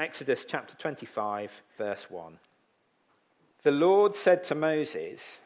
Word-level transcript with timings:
Exodus 0.00 0.46
chapter 0.46 0.74
25, 0.78 1.52
verse 1.76 2.10
1. 2.10 2.38
The 3.64 3.70
Lord 3.70 4.16
said 4.16 4.42
to 4.44 4.54
Moses, 4.54 5.40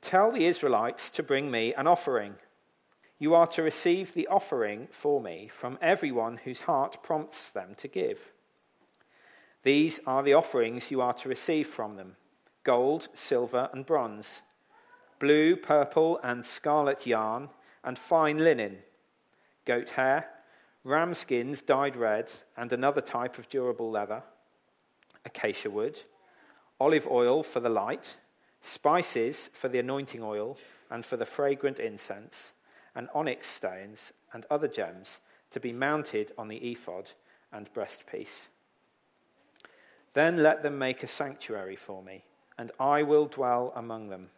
Tell 0.00 0.32
the 0.32 0.46
Israelites 0.46 1.10
to 1.10 1.22
bring 1.22 1.50
me 1.50 1.74
an 1.74 1.86
offering. 1.86 2.36
You 3.18 3.34
are 3.34 3.46
to 3.48 3.62
receive 3.62 4.14
the 4.14 4.26
offering 4.28 4.88
for 4.90 5.20
me 5.20 5.48
from 5.48 5.76
everyone 5.82 6.38
whose 6.38 6.60
heart 6.60 7.02
prompts 7.02 7.50
them 7.50 7.74
to 7.76 7.88
give. 7.88 8.18
These 9.64 10.00
are 10.06 10.22
the 10.22 10.32
offerings 10.32 10.90
you 10.90 11.02
are 11.02 11.12
to 11.12 11.28
receive 11.28 11.68
from 11.68 11.96
them 11.96 12.16
gold, 12.64 13.08
silver, 13.12 13.68
and 13.74 13.84
bronze, 13.84 14.40
blue, 15.18 15.56
purple, 15.56 16.18
and 16.22 16.46
scarlet 16.46 17.06
yarn, 17.06 17.50
and 17.84 17.98
fine 17.98 18.38
linen, 18.38 18.78
goat 19.66 19.90
hair 19.90 20.26
ram 20.84 21.14
skins 21.14 21.62
dyed 21.62 21.96
red, 21.96 22.32
and 22.56 22.72
another 22.72 23.00
type 23.00 23.38
of 23.38 23.48
durable 23.48 23.90
leather, 23.90 24.22
acacia 25.24 25.70
wood, 25.70 26.00
olive 26.80 27.06
oil 27.06 27.42
for 27.42 27.60
the 27.60 27.68
light, 27.68 28.16
spices 28.62 29.50
for 29.52 29.68
the 29.68 29.78
anointing 29.78 30.22
oil 30.22 30.56
and 30.90 31.04
for 31.04 31.16
the 31.16 31.26
fragrant 31.26 31.78
incense, 31.78 32.52
and 32.94 33.08
onyx 33.14 33.48
stones 33.48 34.12
and 34.32 34.46
other 34.50 34.68
gems 34.68 35.20
to 35.50 35.60
be 35.60 35.72
mounted 35.72 36.32
on 36.38 36.48
the 36.48 36.56
ephod 36.56 37.10
and 37.52 37.72
breastpiece. 37.74 38.46
Then 40.14 40.42
let 40.42 40.62
them 40.62 40.78
make 40.78 41.02
a 41.02 41.06
sanctuary 41.06 41.76
for 41.76 42.02
me, 42.02 42.24
and 42.58 42.72
I 42.80 43.02
will 43.02 43.26
dwell 43.26 43.72
among 43.76 44.08
them. 44.08 44.30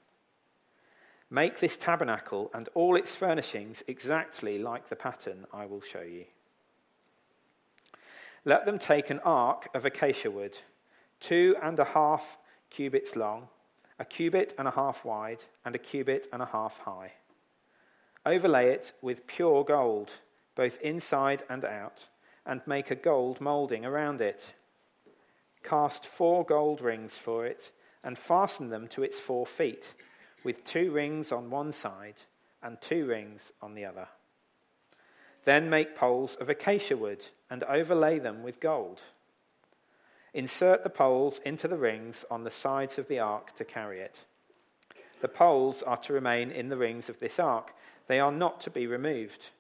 Make 1.31 1.61
this 1.61 1.79
tabernacle 1.79 2.51
and 2.53 2.69
all 2.75 2.97
its 2.97 3.15
furnishings 3.15 3.83
exactly 3.87 4.59
like 4.59 4.89
the 4.89 4.97
pattern 4.97 5.47
I 5.53 5.65
will 5.65 5.81
show 5.81 6.03
you. 6.03 6.27
Let 8.45 8.67
them 8.67 8.79
take 8.79 9.11
an 9.11 9.21
ark 9.21 9.69
of 9.73 9.85
acacia 9.85 10.31
wood, 10.31 10.59
two 11.21 11.55
and 11.63 11.79
a 11.79 11.85
half 11.85 12.39
cubits 12.71 13.15
long, 13.15 13.49
a 13.99 14.05
cubit 14.05 14.55
and 14.59 14.67
a 14.67 14.73
half 14.73 15.05
wide, 15.05 15.45
and 15.65 15.77
a 15.77 15.79
cubit 15.79 16.29
and 16.33 16.43
a 16.43 16.47
half 16.47 16.79
high. 16.79 17.13
Overlay 18.27 18.71
it 18.71 18.95
with 19.01 19.27
pure 19.27 19.65
gold, 19.65 20.13
both 20.57 20.81
inside 20.81 21.45
and 21.49 21.65
out, 21.65 22.07
and 22.45 22.61
make 22.67 22.91
a 22.91 22.97
gold 22.97 23.41
moulding 23.41 23.85
around 23.85 24.21
it. 24.21 24.55
Cast 25.63 26.05
four 26.05 26.45
gold 26.45 26.81
rings 26.81 27.17
for 27.17 27.47
it, 27.47 27.71
and 28.03 28.19
fasten 28.19 28.69
them 28.71 28.89
to 28.89 29.05
its 29.05 29.21
four 29.21 29.47
feet 29.47 29.95
with 30.43 30.65
two 30.65 30.91
rings 30.91 31.31
on 31.31 31.51
one 31.51 31.71
side 31.71 32.17
and 32.63 32.81
two 32.81 33.07
rings 33.07 33.53
on 33.63 33.75
the 33.75 33.85
other. 33.85 34.09
Then 35.45 35.71
make 35.71 35.97
poles 35.97 36.35
of 36.37 36.49
acacia 36.49 36.97
wood 36.97 37.25
and 37.53 37.65
overlay 37.65 38.19
them 38.19 38.43
with 38.43 38.61
gold. 38.61 39.03
Insert 40.33 40.85
the 40.85 40.89
poles 40.89 41.39
into 41.45 41.69
the 41.69 41.77
rings 41.77 42.25
on 42.31 42.45
the 42.45 42.51
sides 42.51 42.97
of 42.97 43.09
the 43.09 43.19
ark 43.19 43.55
to 43.57 43.63
carry 43.63 44.01
it. 44.01 44.25
The 45.21 45.29
poles 45.29 45.83
are 45.83 45.99
to 45.99 46.15
remain 46.15 46.51
in 46.51 46.71
the 46.71 46.79
rings 46.79 47.11
of 47.11 47.21
this 47.21 47.39
ark, 47.39 47.75
they 48.07 48.19
are 48.19 48.33
not 48.33 48.63
to 48.63 48.71
be 48.71 48.87
removed. 48.87 49.51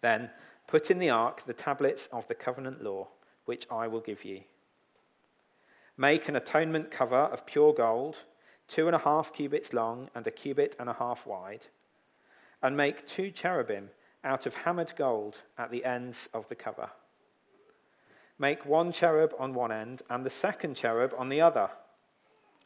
Then 0.00 0.30
put 0.66 0.90
in 0.90 0.98
the 0.98 1.10
ark 1.10 1.44
the 1.44 1.52
tablets 1.52 2.08
of 2.14 2.26
the 2.28 2.34
covenant 2.34 2.82
law, 2.82 3.08
which 3.44 3.66
I 3.70 3.88
will 3.88 4.00
give 4.00 4.24
you. 4.24 4.40
Make 5.98 6.30
an 6.30 6.36
atonement 6.36 6.90
cover 6.90 7.14
of 7.14 7.44
pure 7.44 7.74
gold 7.74 8.16
two 8.68 8.86
and 8.86 8.96
a 8.96 9.00
half 9.00 9.34
cubits 9.34 9.74
long 9.74 10.08
and 10.14 10.26
a 10.26 10.30
cubit 10.30 10.74
and 10.80 10.88
a 10.88 10.94
half 10.94 11.26
wide, 11.26 11.66
and 12.62 12.74
make 12.74 13.06
two 13.06 13.30
cherubim 13.30 13.90
out 14.26 14.44
of 14.44 14.54
hammered 14.54 14.92
gold 14.96 15.40
at 15.56 15.70
the 15.70 15.84
ends 15.84 16.28
of 16.34 16.48
the 16.48 16.54
cover. 16.54 16.90
Make 18.38 18.66
one 18.66 18.92
cherub 18.92 19.32
on 19.38 19.54
one 19.54 19.72
end 19.72 20.02
and 20.10 20.26
the 20.26 20.30
second 20.30 20.76
cherub 20.76 21.14
on 21.16 21.30
the 21.30 21.40
other. 21.40 21.70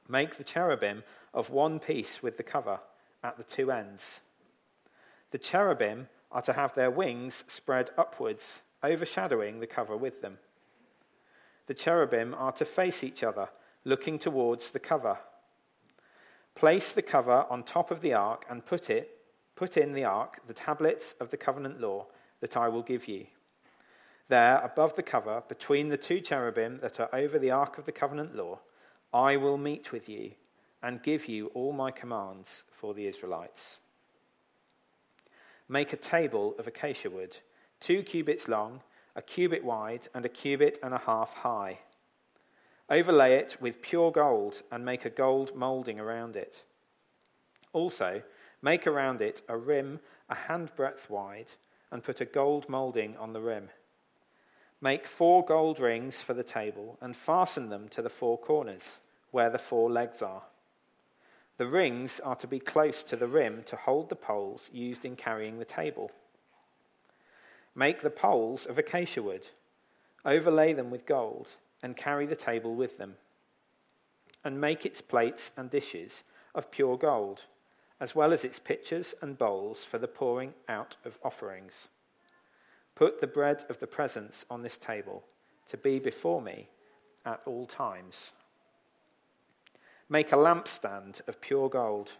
Make 0.09 0.37
the 0.37 0.45
cherubim 0.45 1.05
of 1.33 1.51
one 1.51 1.79
piece 1.79 2.23
with 2.23 2.37
the 2.37 2.43
cover 2.43 2.81
at 3.23 3.37
the 3.37 3.45
two 3.45 3.71
ends. 3.71 4.21
The 5.31 5.39
cherubim 5.39 6.09
are 6.33 6.43
to 6.43 6.53
have 6.53 6.75
their 6.75 6.91
wings 6.91 7.45
spread 7.47 7.91
upwards, 7.97 8.63
overshadowing 8.83 9.61
the 9.61 9.67
cover 9.67 9.97
with 9.97 10.23
them. 10.23 10.39
The 11.67 11.75
cherubim 11.75 12.35
are 12.35 12.53
to 12.53 12.65
face 12.65 13.05
each 13.05 13.23
other, 13.23 13.49
looking 13.85 14.19
towards 14.19 14.73
the 14.73 14.81
cover. 14.81 15.19
Place 16.57 16.93
the 16.93 17.03
cover 17.03 17.47
on 17.49 17.63
top 17.63 17.93
of 17.93 18.01
the 18.01 18.15
ark 18.15 18.45
and 18.51 18.67
put 18.67 18.91
it 18.91 19.20
put 19.61 19.77
in 19.77 19.93
the 19.93 20.05
ark 20.05 20.41
the 20.49 20.55
tablets 20.55 21.15
of 21.21 21.31
the 21.31 21.37
covenant 21.37 21.83
law 21.83 22.07
that 22.41 22.57
I 22.57 22.69
will 22.69 22.81
give 22.81 23.07
you. 23.07 23.27
There, 24.29 24.57
above 24.65 24.97
the 24.97 25.03
cover, 25.03 25.43
between 25.51 25.91
the 25.91 25.99
two 25.99 26.23
cherubim 26.23 26.79
that 26.81 26.99
are 26.99 27.15
over 27.15 27.39
the 27.39 27.51
ark 27.51 27.77
of 27.77 27.85
the 27.85 27.93
covenant 27.93 28.35
law, 28.35 28.61
I 29.13 29.37
will 29.37 29.59
meet 29.59 29.93
with 29.93 30.09
you 30.09 30.31
and 30.83 31.03
give 31.03 31.29
you 31.29 31.49
all 31.49 31.75
my 31.75 31.91
commands 31.91 32.65
for 32.73 32.95
the 32.95 33.07
Israelites. 33.07 33.81
Make 35.69 35.93
a 35.93 35.99
table 35.99 36.55
of 36.59 36.67
acacia 36.67 37.11
wood, 37.11 37.37
two 37.81 38.03
cubits 38.03 38.49
long, 38.49 38.81
a 39.15 39.21
cubit 39.21 39.63
wide, 39.63 40.09
and 40.15 40.25
a 40.25 40.31
cubit 40.31 40.79
and 40.83 40.95
a 40.95 41.03
half 41.05 41.35
high. 41.35 41.81
Overlay 42.89 43.35
it 43.35 43.59
with 43.61 43.83
pure 43.83 44.11
gold 44.11 44.63
and 44.73 44.87
make 44.87 45.05
a 45.05 45.11
gold 45.11 45.55
molding 45.55 46.01
around 46.01 46.35
it. 46.35 46.63
Also, 47.75 48.23
make 48.63 48.87
around 48.87 49.21
it 49.21 49.43
a 49.49 49.57
rim 49.57 50.01
a 50.29 50.35
handbreadth 50.35 51.11
wide 51.11 51.53
and 51.91 52.05
put 52.05 52.21
a 52.21 52.25
gold 52.25 52.69
molding 52.69 53.17
on 53.17 53.33
the 53.33 53.41
rim. 53.41 53.69
Make 54.81 55.07
four 55.07 55.45
gold 55.45 55.81
rings 55.81 56.21
for 56.21 56.35
the 56.35 56.45
table 56.45 56.97
and 57.01 57.15
fasten 57.15 57.69
them 57.69 57.89
to 57.91 58.01
the 58.01 58.09
four 58.09 58.39
corners 58.39 58.99
where 59.31 59.51
the 59.51 59.59
four 59.59 59.91
legs 59.91 60.23
are. 60.23 60.43
The 61.59 61.67
rings 61.67 62.21
are 62.21 62.37
to 62.37 62.47
be 62.47 62.59
close 62.59 63.03
to 63.03 63.17
the 63.17 63.27
rim 63.27 63.65
to 63.67 63.77
hold 63.77 64.09
the 64.09 64.17
poles 64.17 64.71
used 64.73 65.05
in 65.05 65.17
carrying 65.17 65.59
the 65.59 65.65
table. 65.65 66.11
Make 67.75 68.01
the 68.01 68.11
poles 68.11 68.65
of 68.65 68.79
acacia 68.79 69.23
wood, 69.23 69.47
overlay 70.25 70.73
them 70.73 70.91
with 70.91 71.05
gold 71.05 71.49
and 71.83 71.97
carry 71.97 72.27
the 72.27 72.37
table 72.37 72.75
with 72.75 72.97
them, 72.97 73.17
and 74.45 74.61
make 74.61 74.87
its 74.87 75.01
plates 75.01 75.51
and 75.57 75.69
dishes 75.69 76.25
of 76.55 76.71
pure 76.71 76.97
gold, 76.97 77.43
as 78.01 78.15
well 78.15 78.33
as 78.33 78.45
its 78.45 78.59
pitchers 78.59 79.15
and 79.21 79.39
bowls 79.39 79.85
for 79.85 79.99
the 79.99 80.09
pouring 80.09 80.55
out 80.69 80.97
of 81.05 81.19
offerings. 81.23 81.89
Put 82.95 83.21
the 83.21 83.27
bread 83.27 83.65
of 83.69 83.79
the 83.79 83.87
presence 83.87 84.45
on 84.51 84.63
this 84.63 84.77
table 84.77 85.23
to 85.69 85.77
be 85.77 85.99
before 85.99 86.43
me 86.43 86.69
at 87.25 87.41
all 87.47 87.67
times. 87.67 88.33
Make 90.09 90.33
a 90.33 90.37
lampstand 90.37 91.21
of 91.29 91.41
pure 91.41 91.69
gold. 91.69 92.13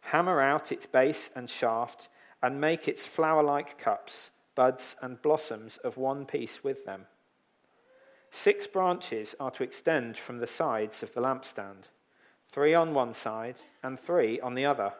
Hammer 0.00 0.40
out 0.40 0.72
its 0.72 0.86
base 0.86 1.30
and 1.36 1.50
shaft, 1.50 2.08
and 2.42 2.60
make 2.60 2.88
its 2.88 3.06
flower 3.06 3.42
like 3.42 3.76
cups, 3.76 4.30
buds, 4.54 4.96
and 5.02 5.20
blossoms 5.20 5.76
of 5.84 5.98
one 5.98 6.24
piece 6.24 6.64
with 6.64 6.86
them. 6.86 7.06
Six 8.30 8.66
branches 8.66 9.34
are 9.38 9.50
to 9.50 9.62
extend 9.62 10.16
from 10.16 10.38
the 10.38 10.46
sides 10.46 11.02
of 11.02 11.12
the 11.12 11.20
lampstand, 11.20 11.88
three 12.50 12.74
on 12.74 12.94
one 12.94 13.14
side 13.14 13.56
and 13.82 13.98
three 13.98 14.40
on 14.40 14.54
the 14.54 14.66
other. 14.66 14.92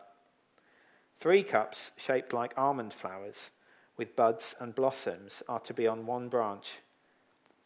Three 1.19 1.43
cups 1.43 1.93
shaped 1.97 2.33
like 2.33 2.57
almond 2.57 2.95
flowers, 2.95 3.51
with 3.97 4.17
buds 4.17 4.55
and 4.61 4.75
blossoms, 4.75 5.43
are 5.49 5.61
to 5.61 5.75
be 5.75 5.87
on 5.87 6.07
one 6.07 6.29
branch, 6.29 6.79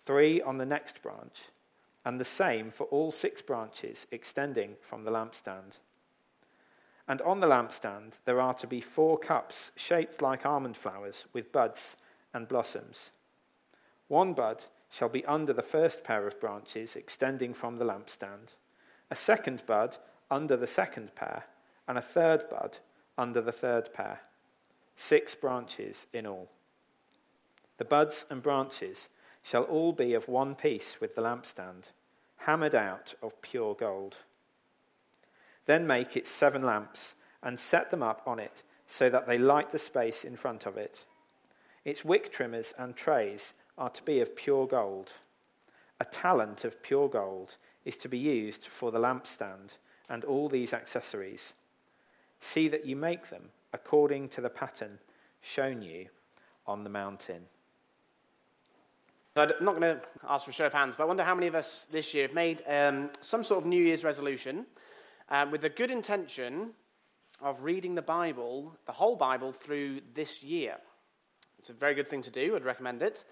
three 0.07 0.43
on 0.43 0.59
the 0.59 0.67
next 0.67 1.03
branch, 1.03 1.43
and 2.05 2.19
the 2.19 2.25
same 2.25 2.71
for 2.71 2.85
all 2.85 3.11
six 3.11 3.41
branches 3.41 4.07
extending 4.11 4.75
from 4.81 5.05
the 5.05 5.11
lampstand. 5.11 5.79
And 7.07 7.21
on 7.23 7.41
the 7.41 7.47
lampstand 7.47 8.15
there 8.25 8.41
are 8.41 8.55
to 8.55 8.67
be 8.67 8.81
four 8.81 9.19
cups 9.19 9.71
shaped 9.77 10.23
like 10.23 10.47
almond 10.47 10.77
flowers, 10.77 11.27
with 11.33 11.53
buds 11.53 11.97
and 12.33 12.49
blossoms. 12.49 13.11
One 14.09 14.33
bud 14.33 14.65
shall 14.91 15.09
be 15.09 15.25
under 15.27 15.53
the 15.53 15.63
first 15.63 16.03
pair 16.03 16.27
of 16.27 16.41
branches 16.41 16.97
extending 16.97 17.55
from 17.55 17.77
the 17.77 17.85
lampstand, 17.85 18.55
a 19.11 19.17
second 19.17 19.63
bud 19.67 19.97
under 20.31 20.57
the 20.57 20.67
second 20.67 21.15
pair, 21.15 21.45
and 21.87 21.99
a 21.99 22.03
third 22.03 22.49
bud 22.49 22.79
under 23.17 23.41
the 23.41 23.53
third 23.53 23.93
pair. 23.93 24.21
Six 24.97 25.35
branches 25.35 26.07
in 26.13 26.27
all. 26.27 26.49
The 27.79 27.85
buds 27.85 28.27
and 28.31 28.43
branches 28.43 29.09
shall 29.43 29.65
all 29.65 29.93
be 29.93 30.15
of 30.15 30.29
one 30.29 30.55
piece 30.55 31.01
with 31.01 31.15
the 31.15 31.23
lampstand, 31.23 31.91
hammered 32.39 32.75
out 32.75 33.15
of 33.23 33.41
pure 33.43 33.75
gold. 33.75 34.17
Then 35.67 35.87
make 35.87 36.17
it 36.17 36.27
seven 36.27 36.63
lamps 36.63 37.15
and 37.43 37.59
set 37.59 37.91
them 37.91 38.03
up 38.03 38.23
on 38.27 38.39
it 38.39 38.63
so 38.87 39.11
that 39.11 39.27
they 39.27 39.39
light 39.39 39.71
the 39.71 39.79
space 39.79 40.25
in 40.25 40.37
front 40.37 40.67
of 40.67 40.77
it. 40.77 41.05
Its 41.85 42.05
wick 42.05 42.33
trimmers 42.33 42.73
and 42.79 42.97
trays 42.97 43.53
are 43.77 43.91
to 43.91 44.03
be 44.03 44.21
of 44.21 44.35
pure 44.37 44.67
gold. 44.67 45.13
A 46.01 46.05
talent 46.05 46.65
of 46.65 46.83
pure 46.83 47.09
gold 47.09 47.57
is 47.85 47.97
to 47.99 48.09
be 48.09 48.19
used 48.19 48.67
for 48.67 48.91
the 48.91 48.99
lampstand 48.99 49.77
and 50.09 50.25
all 50.25 50.49
these 50.49 50.73
accessories. 50.73 51.53
See 52.41 52.69
that 52.69 52.87
you 52.87 52.97
make 52.97 53.31
them 53.31 53.51
according 53.73 54.29
to 54.31 54.41
the 54.41 54.51
pattern 54.51 54.99
shown 55.41 55.83
you 55.83 56.07
on 56.67 56.85
the 56.85 56.91
mountain. 56.91 57.43
I'm 59.37 59.51
not 59.61 59.81
going 59.81 59.97
to 59.97 60.01
ask 60.29 60.45
for 60.45 60.53
a 60.53 60.55
show 60.55 60.67
of 60.67 60.73
hands, 60.73 60.95
but 60.97 61.03
I 61.03 61.07
wonder 61.07 61.25
how 61.25 61.35
many 61.35 61.49
of 61.49 61.57
us 61.57 61.87
this 61.91 62.15
year 62.15 62.29
have 62.29 62.35
made 62.35 62.63
um, 62.69 63.11
some 63.21 63.43
sort 63.43 63.59
of 63.59 63.67
New 63.67 63.83
Year's 63.83 64.05
resolution 64.05 64.65
uh, 65.29 65.47
with 65.51 65.63
the 65.63 65.69
good 65.69 65.91
intention 65.91 66.71
of 67.41 67.65
reading 67.65 67.97
the 67.97 68.03
Bible, 68.03 68.73
the 68.87 68.93
whole 68.93 69.17
Bible, 69.17 69.51
through 69.51 70.01
this 70.15 70.43
year. 70.43 70.77
It's 71.59 71.69
a 71.69 71.73
very 71.73 71.95
good 71.95 72.09
thing 72.09 72.23
to 72.23 72.31
do. 72.31 72.55
I'd 72.55 72.65
recommend 72.65 73.03
it. 73.03 73.25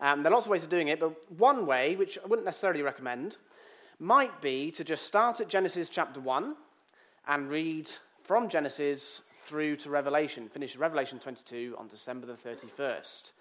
Um, 0.00 0.22
there 0.22 0.30
are 0.30 0.34
lots 0.34 0.46
of 0.46 0.50
ways 0.50 0.64
of 0.64 0.68
doing 0.68 0.88
it, 0.88 1.00
but 1.00 1.14
one 1.32 1.64
way, 1.64 1.96
which 1.96 2.18
I 2.22 2.26
wouldn't 2.26 2.44
necessarily 2.44 2.82
recommend, 2.82 3.38
might 3.98 4.40
be 4.40 4.70
to 4.72 4.84
just 4.84 5.06
start 5.06 5.40
at 5.40 5.48
Genesis 5.48 5.90
chapter 5.90 6.20
1 6.20 6.54
and 7.26 7.50
read 7.50 7.90
from 8.22 8.48
Genesis 8.48 9.22
through 9.44 9.76
to 9.76 9.90
Revelation, 9.90 10.48
finish 10.48 10.76
Revelation 10.76 11.18
22 11.18 11.74
on 11.78 11.88
December 11.88 12.26
the 12.26 12.34
31st. 12.34 13.32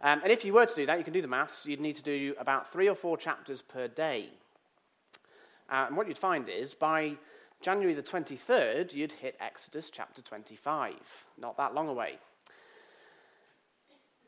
Um, 0.00 0.20
and 0.24 0.32
if 0.32 0.44
you 0.44 0.52
were 0.52 0.66
to 0.66 0.74
do 0.74 0.86
that, 0.86 0.98
you 0.98 1.04
can 1.04 1.12
do 1.12 1.22
the 1.22 1.28
maths, 1.28 1.66
you'd 1.66 1.80
need 1.80 1.96
to 1.96 2.02
do 2.02 2.34
about 2.40 2.72
three 2.72 2.88
or 2.88 2.94
four 2.96 3.16
chapters 3.16 3.62
per 3.62 3.86
day. 3.86 4.30
Uh, 5.70 5.84
and 5.86 5.96
what 5.96 6.08
you'd 6.08 6.18
find 6.18 6.48
is 6.48 6.74
by 6.74 7.16
January 7.60 7.94
the 7.94 8.02
23rd, 8.02 8.92
you'd 8.92 9.12
hit 9.12 9.36
Exodus 9.40 9.88
chapter 9.88 10.20
25. 10.20 10.94
Not 11.38 11.56
that 11.58 11.74
long 11.74 11.88
away. 11.88 12.18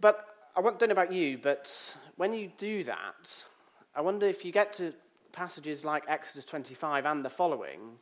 But 0.00 0.24
I 0.56 0.62
don't 0.62 0.80
know 0.82 0.92
about 0.92 1.12
you, 1.12 1.38
but 1.38 1.96
when 2.16 2.32
you 2.32 2.52
do 2.58 2.84
that, 2.84 3.44
I 3.96 4.00
wonder 4.00 4.26
if 4.26 4.44
you 4.44 4.52
get 4.52 4.72
to 4.74 4.92
passages 5.34 5.84
like 5.84 6.04
Exodus 6.08 6.44
25 6.46 7.04
and 7.04 7.24
the 7.24 7.28
following, 7.28 7.98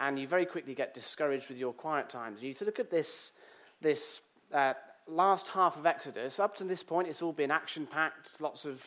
and 0.00 0.18
you 0.18 0.26
very 0.26 0.46
quickly 0.46 0.74
get 0.74 0.94
discouraged 0.94 1.48
with 1.48 1.58
your 1.58 1.72
quiet 1.72 2.08
times. 2.08 2.42
You 2.42 2.54
look 2.62 2.80
at 2.80 2.90
this, 2.90 3.32
this 3.80 4.22
uh, 4.52 4.72
last 5.06 5.48
half 5.48 5.76
of 5.76 5.86
Exodus, 5.86 6.40
up 6.40 6.56
to 6.56 6.64
this 6.64 6.82
point, 6.82 7.06
it's 7.06 7.22
all 7.22 7.32
been 7.32 7.50
action 7.50 7.86
packed, 7.86 8.40
lots 8.40 8.64
of 8.64 8.82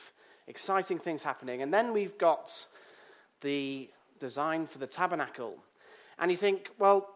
exciting 0.47 0.97
things 0.97 1.23
happening. 1.23 1.61
And 1.61 1.73
then 1.73 1.93
we've 1.93 2.17
got 2.17 2.65
the 3.41 3.89
design 4.19 4.65
for 4.65 4.79
the 4.79 4.87
tabernacle. 4.87 5.55
And 6.19 6.31
you 6.31 6.37
think, 6.37 6.69
well, 6.79 7.07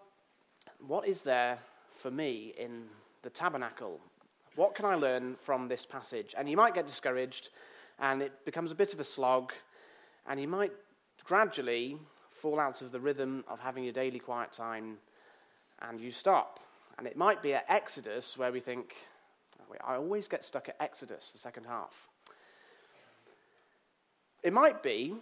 what 0.86 1.08
is 1.08 1.22
there 1.24 1.58
for 1.92 2.12
me 2.12 2.54
in 2.58 2.84
the 3.24 3.30
tabernacle? 3.30 4.00
What 4.56 4.76
can 4.76 4.86
I 4.86 4.96
learn 4.96 5.36
from 5.36 5.68
this 5.68 5.86
passage? 5.86 6.36
And 6.38 6.50
you 6.50 6.58
might 6.58 6.74
get 6.74 6.86
discouraged, 6.86 7.50
and 8.00 8.22
it 8.22 8.46
becomes 8.46 8.72
a 8.72 8.76
bit 8.76 8.94
of 8.94 9.00
a 9.00 9.04
slog, 9.04 9.54
and 10.28 10.40
you 10.40 10.48
might 10.48 10.72
gradually 11.24 11.98
fall 12.32 12.60
out 12.60 12.82
of 12.82 12.92
the 12.92 13.00
rhythm 13.00 13.44
of 13.48 13.60
having 13.60 13.84
your 13.84 13.94
daily 13.94 14.20
quiet 14.20 14.54
time, 14.54 14.98
and 15.82 16.00
you 16.00 16.12
stop. 16.12 16.60
And 16.98 17.08
it 17.08 17.18
might 17.18 17.42
be 17.44 17.54
at 17.54 17.66
Exodus 17.70 18.38
where 18.38 18.52
we 18.52 18.60
think, 18.60 18.96
oh, 19.62 19.76
I 19.86 19.96
always 19.96 20.28
get 20.28 20.44
stuck 20.44 20.70
at 20.70 20.76
Exodus, 20.80 21.32
the 21.32 21.38
second 21.38 21.66
half. 21.66 22.08
It 24.44 24.54
might 24.54 24.82
be 24.82 25.16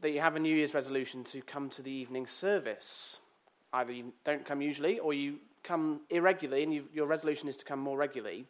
that 0.00 0.10
you 0.10 0.20
have 0.20 0.36
a 0.36 0.40
New 0.40 0.54
Year's 0.54 0.74
resolution 0.74 1.22
to 1.24 1.40
come 1.42 1.70
to 1.70 1.82
the 1.82 1.90
evening 1.90 2.26
service. 2.26 3.18
Either 3.72 3.92
you 3.92 4.12
don't 4.24 4.44
come 4.44 4.60
usually 4.60 4.98
or 4.98 5.14
you 5.14 5.38
come 5.62 6.00
irregularly 6.10 6.64
and 6.64 6.84
your 6.92 7.06
resolution 7.06 7.48
is 7.48 7.56
to 7.56 7.64
come 7.64 7.78
more 7.78 7.96
regularly. 7.96 8.46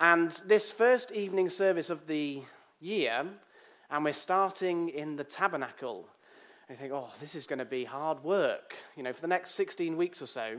And 0.00 0.30
this 0.46 0.72
first 0.72 1.12
evening 1.12 1.48
service 1.48 1.90
of 1.90 2.06
the 2.06 2.42
year, 2.80 3.24
and 3.92 4.04
we're 4.04 4.14
starting 4.14 4.88
in 4.88 5.16
the 5.16 5.24
tabernacle. 5.24 6.08
And 6.66 6.76
you 6.76 6.80
think, 6.80 6.92
oh, 6.94 7.10
this 7.20 7.34
is 7.34 7.46
going 7.46 7.58
to 7.58 7.66
be 7.66 7.84
hard 7.84 8.24
work. 8.24 8.74
You 8.96 9.02
know, 9.02 9.12
for 9.12 9.20
the 9.20 9.26
next 9.26 9.52
16 9.52 9.98
weeks 9.98 10.22
or 10.22 10.26
so, 10.26 10.56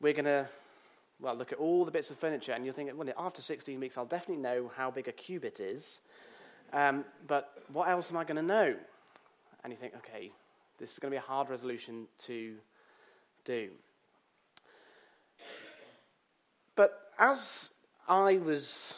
we're 0.00 0.12
going 0.12 0.24
to, 0.24 0.48
well, 1.20 1.36
look 1.36 1.52
at 1.52 1.58
all 1.58 1.84
the 1.84 1.92
bits 1.92 2.10
of 2.10 2.18
furniture, 2.18 2.50
and 2.50 2.64
you're 2.64 2.74
thinking, 2.74 2.96
well, 2.96 3.08
after 3.16 3.40
16 3.40 3.78
weeks, 3.78 3.96
I'll 3.96 4.04
definitely 4.04 4.42
know 4.42 4.70
how 4.76 4.90
big 4.90 5.06
a 5.06 5.12
cubit 5.12 5.60
is. 5.60 6.00
Um, 6.72 7.04
but 7.28 7.62
what 7.72 7.88
else 7.88 8.10
am 8.10 8.16
I 8.16 8.24
going 8.24 8.36
to 8.36 8.42
know? 8.42 8.74
And 9.62 9.72
you 9.72 9.78
think, 9.78 9.94
okay, 9.98 10.32
this 10.80 10.92
is 10.92 10.98
going 10.98 11.12
to 11.12 11.14
be 11.14 11.18
a 11.18 11.26
hard 11.26 11.48
resolution 11.48 12.08
to 12.26 12.56
do. 13.44 13.70
But 16.74 17.12
as 17.16 17.70
I 18.08 18.38
was 18.38 18.94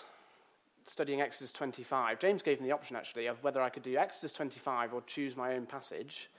studying 0.86 1.20
Exodus 1.20 1.52
25, 1.52 2.18
James 2.18 2.42
gave 2.42 2.60
me 2.60 2.68
the 2.68 2.74
option 2.74 2.96
actually 2.96 3.26
of 3.26 3.42
whether 3.42 3.60
I 3.60 3.68
could 3.68 3.82
do 3.82 3.96
Exodus 3.96 4.32
25 4.32 4.94
or 4.94 5.02
choose 5.02 5.36
my 5.36 5.54
own 5.54 5.66
passage. 5.66 6.30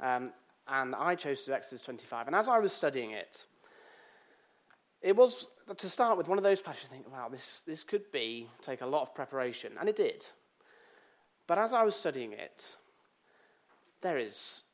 Um, 0.00 0.32
and 0.68 0.94
I 0.94 1.14
chose 1.14 1.40
to 1.42 1.46
do 1.46 1.52
Exodus 1.52 1.82
25. 1.82 2.26
And 2.26 2.36
as 2.36 2.48
I 2.48 2.58
was 2.58 2.72
studying 2.72 3.12
it, 3.12 3.46
it 5.02 5.14
was, 5.14 5.48
to 5.76 5.88
start 5.88 6.18
with, 6.18 6.28
one 6.28 6.38
of 6.38 6.44
those 6.44 6.60
passages, 6.60 6.88
I 6.90 6.94
think, 6.94 7.12
wow, 7.12 7.28
this, 7.28 7.62
this 7.66 7.84
could 7.84 8.10
be, 8.10 8.48
take 8.62 8.80
a 8.80 8.86
lot 8.86 9.02
of 9.02 9.14
preparation. 9.14 9.72
And 9.78 9.88
it 9.88 9.96
did. 9.96 10.26
But 11.46 11.58
as 11.58 11.72
I 11.72 11.82
was 11.82 11.94
studying 11.94 12.32
it, 12.32 12.76
there 14.00 14.18
is 14.18 14.64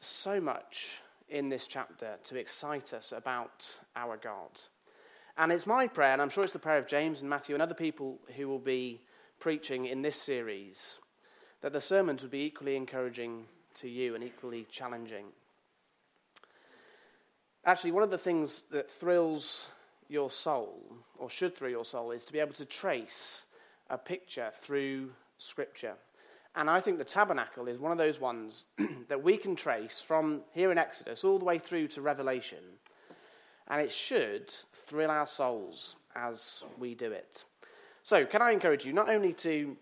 so 0.00 0.40
much 0.40 1.00
in 1.28 1.48
this 1.48 1.66
chapter 1.66 2.16
to 2.24 2.36
excite 2.36 2.92
us 2.92 3.12
about 3.12 3.66
our 3.96 4.16
God. 4.16 4.50
And 5.38 5.52
it's 5.52 5.68
my 5.68 5.86
prayer, 5.86 6.12
and 6.12 6.20
I'm 6.20 6.30
sure 6.30 6.42
it's 6.42 6.52
the 6.52 6.58
prayer 6.58 6.78
of 6.78 6.88
James 6.88 7.20
and 7.20 7.30
Matthew 7.30 7.54
and 7.54 7.62
other 7.62 7.72
people 7.72 8.18
who 8.36 8.48
will 8.48 8.58
be 8.58 9.00
preaching 9.38 9.86
in 9.86 10.02
this 10.02 10.20
series, 10.20 10.98
that 11.60 11.72
the 11.72 11.80
sermons 11.80 12.22
would 12.22 12.32
be 12.32 12.40
equally 12.40 12.74
encouraging 12.74 13.44
to 13.76 13.88
you 13.88 14.16
and 14.16 14.24
equally 14.24 14.66
challenging. 14.68 15.26
Actually, 17.64 17.92
one 17.92 18.02
of 18.02 18.10
the 18.10 18.18
things 18.18 18.64
that 18.72 18.90
thrills 18.90 19.68
your 20.08 20.28
soul, 20.28 20.82
or 21.18 21.30
should 21.30 21.56
thrill 21.56 21.70
your 21.70 21.84
soul, 21.84 22.10
is 22.10 22.24
to 22.24 22.32
be 22.32 22.40
able 22.40 22.54
to 22.54 22.64
trace 22.64 23.44
a 23.90 23.98
picture 23.98 24.50
through 24.60 25.12
Scripture. 25.36 25.94
And 26.56 26.68
I 26.68 26.80
think 26.80 26.98
the 26.98 27.04
tabernacle 27.04 27.68
is 27.68 27.78
one 27.78 27.92
of 27.92 27.98
those 27.98 28.18
ones 28.18 28.64
that 29.08 29.22
we 29.22 29.36
can 29.36 29.54
trace 29.54 30.00
from 30.00 30.40
here 30.52 30.72
in 30.72 30.78
Exodus 30.78 31.22
all 31.22 31.38
the 31.38 31.44
way 31.44 31.58
through 31.58 31.86
to 31.88 32.02
Revelation. 32.02 32.64
And 33.68 33.80
it 33.80 33.92
should 33.92 34.52
thrill 34.72 35.10
our 35.10 35.26
souls 35.26 35.96
as 36.16 36.64
we 36.78 36.94
do 36.94 37.12
it. 37.12 37.44
So, 38.02 38.24
can 38.24 38.40
I 38.40 38.52
encourage 38.52 38.86
you 38.86 38.92
not 38.92 39.08
only 39.08 39.32
to 39.34 39.76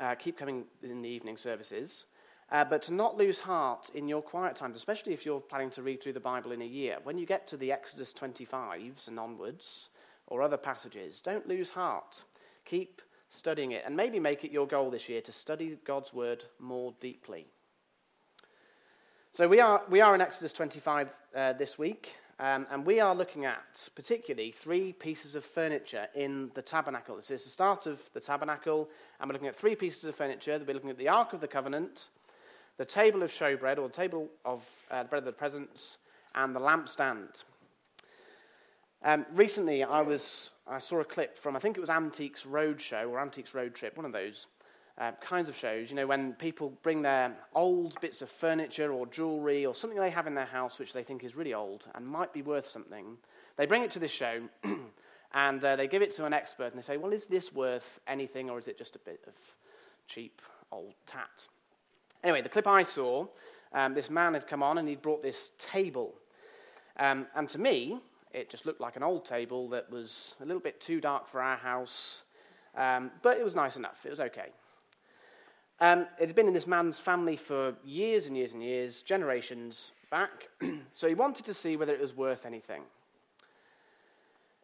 uh, 0.00 0.14
keep 0.14 0.38
coming 0.38 0.64
in 0.82 1.02
the 1.02 1.08
evening 1.08 1.36
services, 1.36 2.06
uh, 2.50 2.64
but 2.64 2.82
to 2.82 2.94
not 2.94 3.16
lose 3.16 3.38
heart 3.38 3.90
in 3.94 4.08
your 4.08 4.22
quiet 4.22 4.56
times, 4.56 4.76
especially 4.76 5.12
if 5.12 5.24
you're 5.24 5.40
planning 5.40 5.70
to 5.70 5.82
read 5.82 6.02
through 6.02 6.12
the 6.14 6.20
Bible 6.20 6.52
in 6.52 6.62
a 6.62 6.66
year. 6.66 6.98
When 7.02 7.18
you 7.18 7.26
get 7.26 7.46
to 7.48 7.56
the 7.56 7.72
Exodus 7.72 8.12
25s 8.12 9.08
and 9.08 9.18
onwards, 9.18 9.88
or 10.32 10.42
other 10.42 10.56
passages, 10.56 11.20
don't 11.20 11.46
lose 11.46 11.70
heart. 11.70 12.24
Keep 12.64 13.02
studying 13.28 13.72
it, 13.72 13.82
and 13.84 13.96
maybe 13.96 14.18
make 14.18 14.44
it 14.44 14.50
your 14.50 14.66
goal 14.66 14.90
this 14.90 15.08
year 15.08 15.20
to 15.22 15.32
study 15.32 15.78
God's 15.84 16.12
Word 16.12 16.44
more 16.58 16.94
deeply. 17.00 17.46
So 19.32 19.48
we 19.48 19.60
are, 19.60 19.82
we 19.88 20.00
are 20.00 20.14
in 20.14 20.20
Exodus 20.20 20.52
25 20.52 21.16
uh, 21.34 21.52
this 21.54 21.78
week, 21.78 22.14
um, 22.42 22.66
and 22.72 22.84
we 22.84 22.98
are 22.98 23.14
looking 23.14 23.44
at 23.44 23.88
particularly 23.94 24.50
three 24.50 24.92
pieces 24.92 25.36
of 25.36 25.44
furniture 25.44 26.08
in 26.16 26.50
the 26.54 26.62
tabernacle. 26.62 27.14
This 27.14 27.30
is 27.30 27.44
the 27.44 27.50
start 27.50 27.86
of 27.86 28.02
the 28.14 28.20
tabernacle, 28.20 28.88
and 29.20 29.30
we're 29.30 29.34
looking 29.34 29.46
at 29.46 29.54
three 29.54 29.76
pieces 29.76 30.04
of 30.06 30.16
furniture. 30.16 30.56
We'll 30.56 30.66
be 30.66 30.72
looking 30.72 30.90
at 30.90 30.98
the 30.98 31.08
Ark 31.08 31.34
of 31.34 31.40
the 31.40 31.46
Covenant, 31.46 32.08
the 32.78 32.84
table 32.84 33.22
of 33.22 33.30
showbread, 33.30 33.78
or 33.78 33.86
the 33.86 33.94
table 33.94 34.28
of 34.44 34.68
uh, 34.90 35.04
the 35.04 35.08
bread 35.08 35.20
of 35.20 35.26
the 35.26 35.32
presence, 35.32 35.98
and 36.34 36.52
the 36.52 36.58
lampstand. 36.58 37.44
Um, 39.04 39.24
recently, 39.32 39.84
I 39.84 40.00
was 40.00 40.50
I 40.66 40.80
saw 40.80 40.98
a 40.98 41.04
clip 41.04 41.38
from 41.38 41.54
I 41.54 41.60
think 41.60 41.76
it 41.76 41.80
was 41.80 41.90
Antiques 41.90 42.42
Roadshow 42.42 43.08
or 43.08 43.20
Antiques 43.20 43.54
Road 43.54 43.72
Trip, 43.72 43.96
one 43.96 44.04
of 44.04 44.12
those 44.12 44.48
uh, 45.02 45.10
kinds 45.20 45.48
of 45.48 45.56
shows. 45.56 45.90
You 45.90 45.96
know, 45.96 46.06
when 46.06 46.34
people 46.34 46.72
bring 46.82 47.02
their 47.02 47.34
old 47.56 48.00
bits 48.00 48.22
of 48.22 48.30
furniture 48.30 48.92
or 48.92 49.06
jewelry 49.06 49.66
or 49.66 49.74
something 49.74 49.98
they 49.98 50.10
have 50.10 50.28
in 50.28 50.34
their 50.34 50.46
house 50.46 50.78
which 50.78 50.92
they 50.92 51.02
think 51.02 51.24
is 51.24 51.34
really 51.34 51.54
old 51.54 51.86
and 51.96 52.06
might 52.06 52.32
be 52.32 52.42
worth 52.42 52.68
something, 52.68 53.16
they 53.56 53.66
bring 53.66 53.82
it 53.82 53.90
to 53.92 53.98
this 53.98 54.12
show 54.12 54.40
and 55.34 55.64
uh, 55.64 55.74
they 55.74 55.88
give 55.88 56.02
it 56.02 56.14
to 56.14 56.24
an 56.24 56.32
expert 56.32 56.66
and 56.66 56.78
they 56.78 56.86
say, 56.86 56.98
"Well, 56.98 57.12
is 57.12 57.26
this 57.26 57.52
worth 57.52 57.98
anything 58.06 58.48
or 58.48 58.58
is 58.58 58.68
it 58.68 58.78
just 58.78 58.94
a 58.94 59.00
bit 59.00 59.24
of 59.26 59.34
cheap 60.06 60.40
old 60.70 60.94
tat?" 61.04 61.48
Anyway, 62.22 62.40
the 62.40 62.48
clip 62.48 62.68
I 62.68 62.84
saw, 62.84 63.26
um, 63.72 63.94
this 63.94 64.08
man 64.08 64.34
had 64.34 64.46
come 64.46 64.62
on 64.62 64.78
and 64.78 64.88
he'd 64.88 65.02
brought 65.02 65.22
this 65.22 65.50
table. 65.58 66.14
Um, 66.96 67.26
and 67.34 67.48
to 67.48 67.58
me, 67.58 67.98
it 68.30 68.50
just 68.50 68.66
looked 68.66 68.80
like 68.80 68.94
an 68.94 69.02
old 69.02 69.24
table 69.24 69.68
that 69.70 69.90
was 69.90 70.36
a 70.40 70.44
little 70.44 70.62
bit 70.62 70.80
too 70.80 71.00
dark 71.00 71.26
for 71.26 71.42
our 71.42 71.56
house, 71.56 72.22
um, 72.76 73.10
but 73.22 73.36
it 73.36 73.42
was 73.42 73.56
nice 73.56 73.76
enough. 73.76 74.06
It 74.06 74.10
was 74.10 74.20
okay. 74.20 74.50
Um, 75.82 76.06
it 76.20 76.28
had 76.28 76.36
been 76.36 76.46
in 76.46 76.54
this 76.54 76.68
man's 76.68 77.00
family 77.00 77.34
for 77.34 77.74
years 77.84 78.28
and 78.28 78.36
years 78.36 78.52
and 78.52 78.62
years, 78.62 79.02
generations 79.02 79.90
back, 80.12 80.48
so 80.92 81.08
he 81.08 81.14
wanted 81.14 81.44
to 81.46 81.54
see 81.54 81.76
whether 81.76 81.92
it 81.92 82.00
was 82.00 82.16
worth 82.16 82.46
anything. 82.46 82.82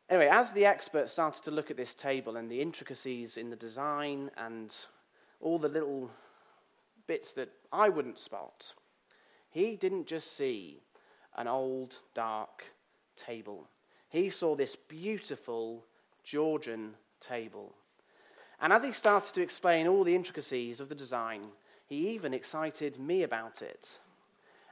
Anyway, 0.09 0.29
as 0.31 0.53
the 0.53 0.65
expert 0.65 1.11
started 1.11 1.43
to 1.43 1.51
look 1.51 1.73
at 1.73 1.77
this 1.77 1.93
table 1.93 2.37
and 2.37 2.49
the 2.49 2.63
intricacies 2.63 3.37
in 3.37 3.51
the 3.51 3.57
design 3.57 4.31
and 4.37 4.77
all 5.41 5.59
the 5.59 5.69
little 5.69 6.09
bits 7.09 7.33
that 7.33 7.49
I 7.73 7.89
wouldn't 7.89 8.17
spot. 8.17 8.73
He 9.51 9.75
didn't 9.75 10.07
just 10.07 10.37
see 10.37 10.83
an 11.37 11.49
old, 11.49 11.99
dark 12.15 12.63
table, 13.17 13.67
he 14.09 14.31
saw 14.31 14.55
this 14.55 14.77
beautiful 14.77 15.85
Georgian 16.23 16.95
table. 17.21 17.75
And 18.61 18.73
as 18.73 18.83
he 18.83 18.93
started 18.93 19.35
to 19.35 19.43
explain 19.43 19.87
all 19.87 20.05
the 20.05 20.15
intricacies 20.15 20.81
of 20.81 20.89
the 20.89 20.95
design, 20.95 21.43
he 21.87 22.11
even 22.11 22.35
excited 22.35 22.99
me 22.99 23.23
about 23.23 23.63
it. 23.63 23.99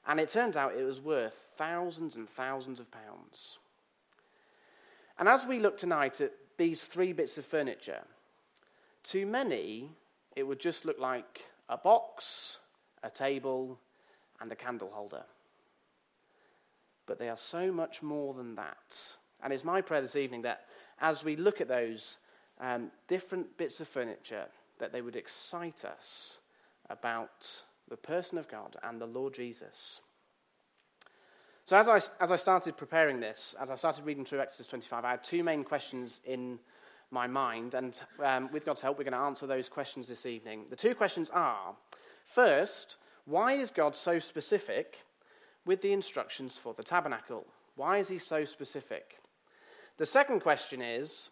And 0.07 0.21
it 0.21 0.31
turns 0.31 0.57
out 0.57 0.75
it 0.77 0.85
was 0.85 1.01
worth 1.01 1.53
thousands 1.57 2.17
and 2.17 2.29
thousands 2.29 2.81
of 2.81 2.91
pounds. 2.91 3.59
And 5.19 5.29
as 5.29 5.47
we 5.47 5.59
look 5.59 5.79
tonight 5.79 6.21
at 6.21 6.33
these 6.59 6.85
three 6.85 7.13
bits 7.13 7.39
of 7.39 7.45
furniture, 7.45 8.03
to 9.05 9.25
many, 9.25 9.91
it 10.35 10.43
would 10.43 10.61
just 10.61 10.85
look 10.85 10.99
like 10.99 11.45
a 11.69 11.77
box, 11.77 12.59
a 13.03 13.11
table, 13.11 13.79
and 14.41 14.51
a 14.53 14.57
candle 14.57 14.91
holder. 14.91 15.23
But 17.07 17.19
they 17.19 17.29
are 17.29 17.37
so 17.37 17.73
much 17.73 18.03
more 18.03 18.35
than 18.35 18.55
that. 18.57 19.17
And 19.43 19.53
it's 19.53 19.65
my 19.65 19.81
prayer 19.81 20.03
this 20.03 20.17
evening 20.17 20.43
that 20.43 20.65
as 21.01 21.25
we 21.25 21.37
look 21.37 21.61
at 21.61 21.69
those 21.69 22.19
um, 22.61 22.91
different 23.09 23.57
bits 23.57 23.81
of 23.81 23.89
furniture, 23.89 24.47
that 24.79 24.93
they 24.93 25.03
would 25.03 25.17
excite 25.17 25.85
us 25.85 26.39
about 26.91 27.49
the 27.89 27.97
person 27.97 28.39
of 28.39 28.49
God 28.49 28.77
and 28.83 29.01
the 29.01 29.07
Lord 29.07 29.35
Jesus. 29.35 30.01
So, 31.65 31.77
as 31.77 31.89
I, 31.89 31.97
as 32.23 32.31
I 32.31 32.37
started 32.37 32.77
preparing 32.77 33.19
this, 33.19 33.55
as 33.61 33.71
I 33.71 33.75
started 33.75 34.05
reading 34.05 34.25
through 34.25 34.41
Exodus 34.41 34.69
25, 34.69 35.05
I 35.05 35.11
had 35.11 35.25
two 35.25 35.43
main 35.43 35.65
questions 35.65 36.21
in 36.25 36.59
my 37.11 37.27
mind, 37.27 37.75
and 37.75 38.01
um, 38.23 38.51
with 38.53 38.65
God's 38.65 38.81
help, 38.81 38.99
we're 38.99 39.05
going 39.05 39.13
to 39.13 39.19
answer 39.19 39.47
those 39.47 39.69
questions 39.69 40.09
this 40.09 40.27
evening. 40.27 40.65
The 40.71 40.77
two 40.77 40.95
questions 40.95 41.31
are 41.31 41.75
first, 42.25 42.97
why 43.25 43.55
is 43.55 43.71
God 43.71 43.97
so 43.97 44.19
specific 44.19 44.99
with 45.65 45.83
the 45.83 45.93
instructions 45.93 46.57
for 46.57 46.75
the 46.75 46.83
tabernacle? 46.83 47.45
Why 47.75 47.99
is 47.99 48.09
he 48.09 48.19
so 48.19 48.45
specific? 48.45 49.19
The 49.99 50.07
second 50.07 50.41
question 50.41 50.81
is, 50.81 51.31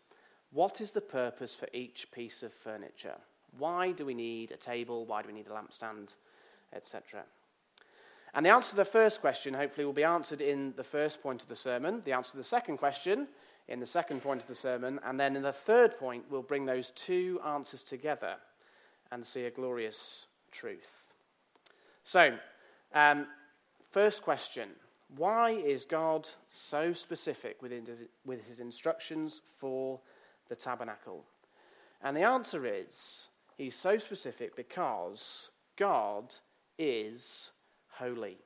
what 0.55 0.81
is 0.81 0.93
the 0.93 1.01
purpose 1.01 1.53
for 1.53 1.69
each 1.73 2.07
piece 2.13 2.45
of 2.45 2.53
furniture? 2.53 3.17
Why 3.59 3.91
do 3.91 4.07
we 4.07 4.15
need 4.15 4.53
a 4.53 4.57
table? 4.57 5.05
Why 5.05 5.21
do 5.21 5.27
we 5.29 5.35
need 5.35 5.49
a 5.49 5.51
lampstand, 5.51 6.15
etc.? 6.73 7.25
And 8.35 8.47
the 8.47 8.51
answer 8.51 8.71
to 8.71 8.77
the 8.77 8.85
first 8.85 9.21
question, 9.21 9.53
hopefully, 9.53 9.85
will 9.85 9.93
be 9.93 10.05
answered 10.05 10.41
in 10.41 10.73
the 10.77 10.85
first 10.85 11.21
point 11.23 11.43
of 11.43 11.49
the 11.49 11.57
sermon. 11.57 12.03
The 12.05 12.13
answer 12.13 12.33
to 12.33 12.37
the 12.37 12.45
second 12.45 12.79
question 12.79 13.27
in 13.67 13.81
the 13.81 13.87
second 13.87 14.23
point 14.23 14.43
of 14.43 14.47
the 14.47 14.55
sermon. 14.55 15.01
And 15.05 15.19
then 15.19 15.35
in 15.35 15.43
the 15.43 15.53
third 15.53 15.99
point, 15.99 16.25
we'll 16.31 16.43
bring 16.43 16.67
those 16.67 16.91
two 16.91 17.41
answers 17.45 17.83
together 17.83 18.37
and 19.11 19.27
see 19.27 19.47
a 19.47 19.51
glorious 19.51 20.27
truth. 20.53 21.15
So, 22.05 22.37
um, 22.95 23.27
first 23.91 24.23
question 24.23 24.69
Why 25.17 25.51
is 25.51 25.85
God 25.85 26.29
so 26.49 26.93
specific 26.93 27.61
with 27.61 28.47
his 28.47 28.61
instructions 28.61 29.43
for 29.59 29.99
the 30.49 30.57
tabernacle? 30.57 31.25
And 32.03 32.17
the 32.17 32.23
answer 32.23 32.67
is 32.67 33.29
He's 33.57 33.77
so 33.77 33.99
specific 33.99 34.57
because 34.57 35.51
God 35.77 36.35
is 36.79 37.51
holy. 37.89 38.39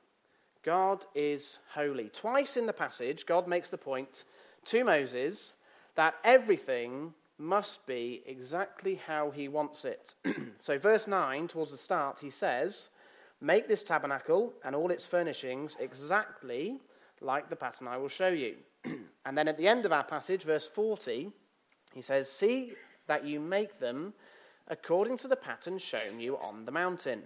God 0.63 1.05
is 1.15 1.57
holy. 1.73 2.09
Twice 2.09 2.57
in 2.57 2.65
the 2.65 2.73
passage, 2.73 3.25
God 3.25 3.47
makes 3.47 3.69
the 3.69 3.77
point 3.77 4.25
to 4.65 4.83
Moses 4.83 5.55
that 5.95 6.15
everything 6.23 7.13
must 7.39 7.85
be 7.87 8.21
exactly 8.27 8.99
how 9.07 9.31
he 9.31 9.47
wants 9.47 9.85
it. 9.85 10.13
so, 10.59 10.77
verse 10.77 11.07
9, 11.07 11.47
towards 11.47 11.71
the 11.71 11.77
start, 11.77 12.19
he 12.19 12.29
says, 12.29 12.89
Make 13.41 13.67
this 13.67 13.83
tabernacle 13.83 14.53
and 14.65 14.75
all 14.75 14.91
its 14.91 15.05
furnishings 15.05 15.77
exactly 15.79 16.77
like 17.21 17.49
the 17.49 17.55
pattern 17.55 17.87
I 17.87 17.97
will 17.97 18.09
show 18.09 18.27
you. 18.27 18.55
and 19.25 19.37
then 19.37 19.47
at 19.47 19.57
the 19.57 19.67
end 19.67 19.85
of 19.85 19.93
our 19.93 20.03
passage, 20.03 20.43
verse 20.43 20.67
40, 20.67 21.31
he 21.93 22.01
says, 22.01 22.29
See 22.29 22.73
that 23.07 23.25
you 23.25 23.39
make 23.39 23.79
them 23.79 24.13
according 24.67 25.17
to 25.17 25.27
the 25.27 25.35
pattern 25.35 25.77
shown 25.77 26.19
you 26.19 26.37
on 26.37 26.65
the 26.65 26.71
mountain. 26.71 27.23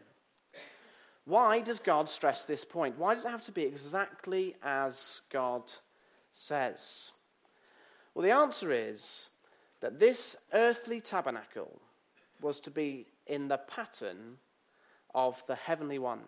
Why 1.26 1.62
does 1.62 1.80
God 1.80 2.10
stress 2.10 2.44
this 2.44 2.66
point? 2.66 2.98
Why 2.98 3.14
does 3.14 3.26
it 3.26 3.30
have 3.30 3.46
to 3.46 3.52
be 3.52 3.64
exactly 3.64 4.56
as 4.62 5.22
God 5.32 5.64
says? 6.32 7.12
Well, 8.14 8.24
the 8.24 8.32
answer 8.32 8.72
is 8.72 9.30
that 9.80 10.00
this 10.00 10.36
earthly 10.54 11.02
tabernacle 11.02 11.82
was 12.42 12.60
to 12.62 12.72
be 12.72 13.08
in 13.28 13.48
the 13.48 13.58
pattern 13.58 14.38
of 15.16 15.42
the 15.48 15.56
heavenly 15.56 16.00
one. 16.00 16.22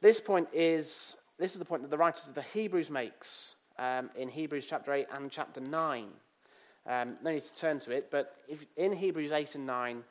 This 0.00 0.20
point 0.20 0.48
is 0.52 1.16
this 1.38 1.52
is 1.52 1.58
the 1.58 1.64
point 1.64 1.82
that 1.82 1.90
the 1.90 1.98
writers 1.98 2.28
of 2.28 2.34
the 2.34 2.42
Hebrews 2.42 2.90
makes 2.90 3.56
um, 3.78 4.10
in 4.16 4.28
Hebrews 4.28 4.66
chapter 4.66 4.92
8 4.92 5.06
and 5.12 5.30
chapter 5.30 5.60
9. 5.60 6.06
Um, 6.88 7.16
no 7.22 7.32
need 7.32 7.44
to 7.44 7.54
turn 7.54 7.80
to 7.80 7.90
it, 7.90 8.08
but 8.10 8.36
if, 8.48 8.64
in 8.76 8.92
Hebrews 8.92 9.32
8 9.32 9.56
and 9.56 9.66
9, 9.66 10.04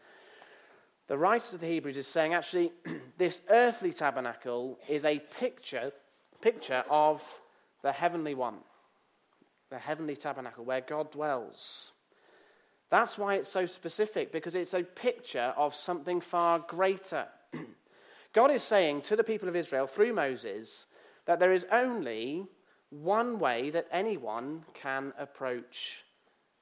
the 1.08 1.18
writer 1.18 1.56
of 1.56 1.62
the 1.62 1.68
Hebrews 1.68 1.98
is 1.98 2.08
saying 2.08 2.34
actually, 2.34 2.72
this 3.18 3.42
earthly 3.50 3.94
tabernacle 3.94 4.78
is 4.90 5.06
a 5.06 5.20
picture, 5.40 5.92
picture 6.42 6.84
of 6.90 7.24
the 7.82 7.92
heavenly 7.92 8.34
one, 8.34 8.58
the 9.70 9.78
heavenly 9.78 10.16
tabernacle 10.16 10.66
where 10.66 10.82
God 10.82 11.12
dwells. 11.12 11.94
That's 12.90 13.18
why 13.18 13.36
it's 13.36 13.50
so 13.50 13.66
specific, 13.66 14.32
because 14.32 14.56
it's 14.56 14.74
a 14.74 14.84
picture 14.84 15.54
of 15.56 15.76
something 15.76 16.22
far 16.22 16.60
greater. 16.60 17.28
God 18.34 18.52
is 18.52 18.64
saying 18.64 19.02
to 19.04 19.16
the 19.16 19.24
people 19.24 19.48
of 19.48 19.56
Israel 19.56 19.88
through 19.88 20.14
Moses 20.14 20.88
that 21.26 21.40
there 21.40 21.54
is 21.54 21.66
only 21.72 22.48
one 22.90 23.40
way 23.40 23.70
that 23.70 23.88
anyone 23.92 24.64
can 24.74 25.14
approach 25.18 26.04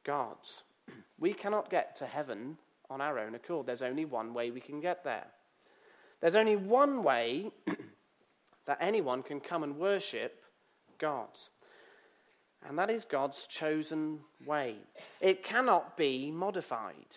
God. 0.03 0.37
We 1.19 1.33
cannot 1.33 1.69
get 1.69 1.95
to 1.97 2.05
heaven 2.05 2.57
on 2.89 3.01
our 3.01 3.19
own 3.19 3.35
accord. 3.35 3.65
There's 3.65 3.81
only 3.81 4.05
one 4.05 4.33
way 4.33 4.51
we 4.51 4.59
can 4.59 4.79
get 4.79 5.03
there. 5.03 5.27
There's 6.21 6.35
only 6.35 6.55
one 6.55 7.03
way 7.03 7.51
that 8.65 8.77
anyone 8.79 9.23
can 9.23 9.39
come 9.39 9.63
and 9.63 9.77
worship 9.77 10.43
God. 10.97 11.29
And 12.67 12.77
that 12.79 12.89
is 12.89 13.03
God's 13.03 13.45
chosen 13.47 14.19
way. 14.45 14.77
It 15.19 15.43
cannot 15.43 15.97
be 15.97 16.31
modified. 16.31 17.15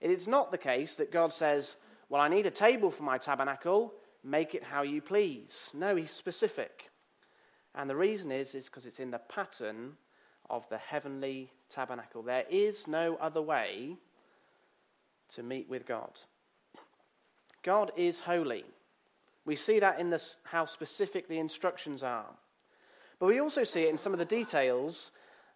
It 0.00 0.10
is 0.10 0.26
not 0.26 0.50
the 0.50 0.58
case 0.58 0.94
that 0.94 1.12
God 1.12 1.32
says, 1.32 1.76
Well, 2.08 2.22
I 2.22 2.28
need 2.28 2.46
a 2.46 2.50
table 2.50 2.90
for 2.90 3.02
my 3.02 3.18
tabernacle, 3.18 3.92
make 4.24 4.54
it 4.54 4.64
how 4.64 4.82
you 4.82 5.02
please. 5.02 5.70
No, 5.74 5.96
He's 5.96 6.10
specific. 6.10 6.90
And 7.74 7.88
the 7.88 7.96
reason 7.96 8.32
is, 8.32 8.54
is 8.54 8.66
because 8.66 8.86
it's 8.86 9.00
in 9.00 9.10
the 9.10 9.18
pattern 9.18 9.96
of 10.50 10.68
the 10.68 10.78
heavenly 10.78 11.50
tabernacle. 11.68 12.22
There 12.22 12.44
is 12.50 12.86
no 12.86 13.16
other 13.16 13.40
way 13.40 13.96
to 15.34 15.42
meet 15.42 15.68
with 15.68 15.86
God. 15.86 16.10
God 17.62 17.92
is 17.96 18.20
holy. 18.20 18.64
We 19.44 19.56
see 19.56 19.78
that 19.80 19.98
in 19.98 20.10
this, 20.10 20.36
how 20.44 20.64
specific 20.64 21.28
the 21.28 21.38
instructions 21.38 22.02
are. 22.02 22.26
But 23.18 23.26
we 23.26 23.40
also 23.40 23.64
see 23.64 23.82
it 23.82 23.90
in 23.90 23.98
some 23.98 24.12
of 24.12 24.18
the 24.18 24.24
details, 24.24 25.12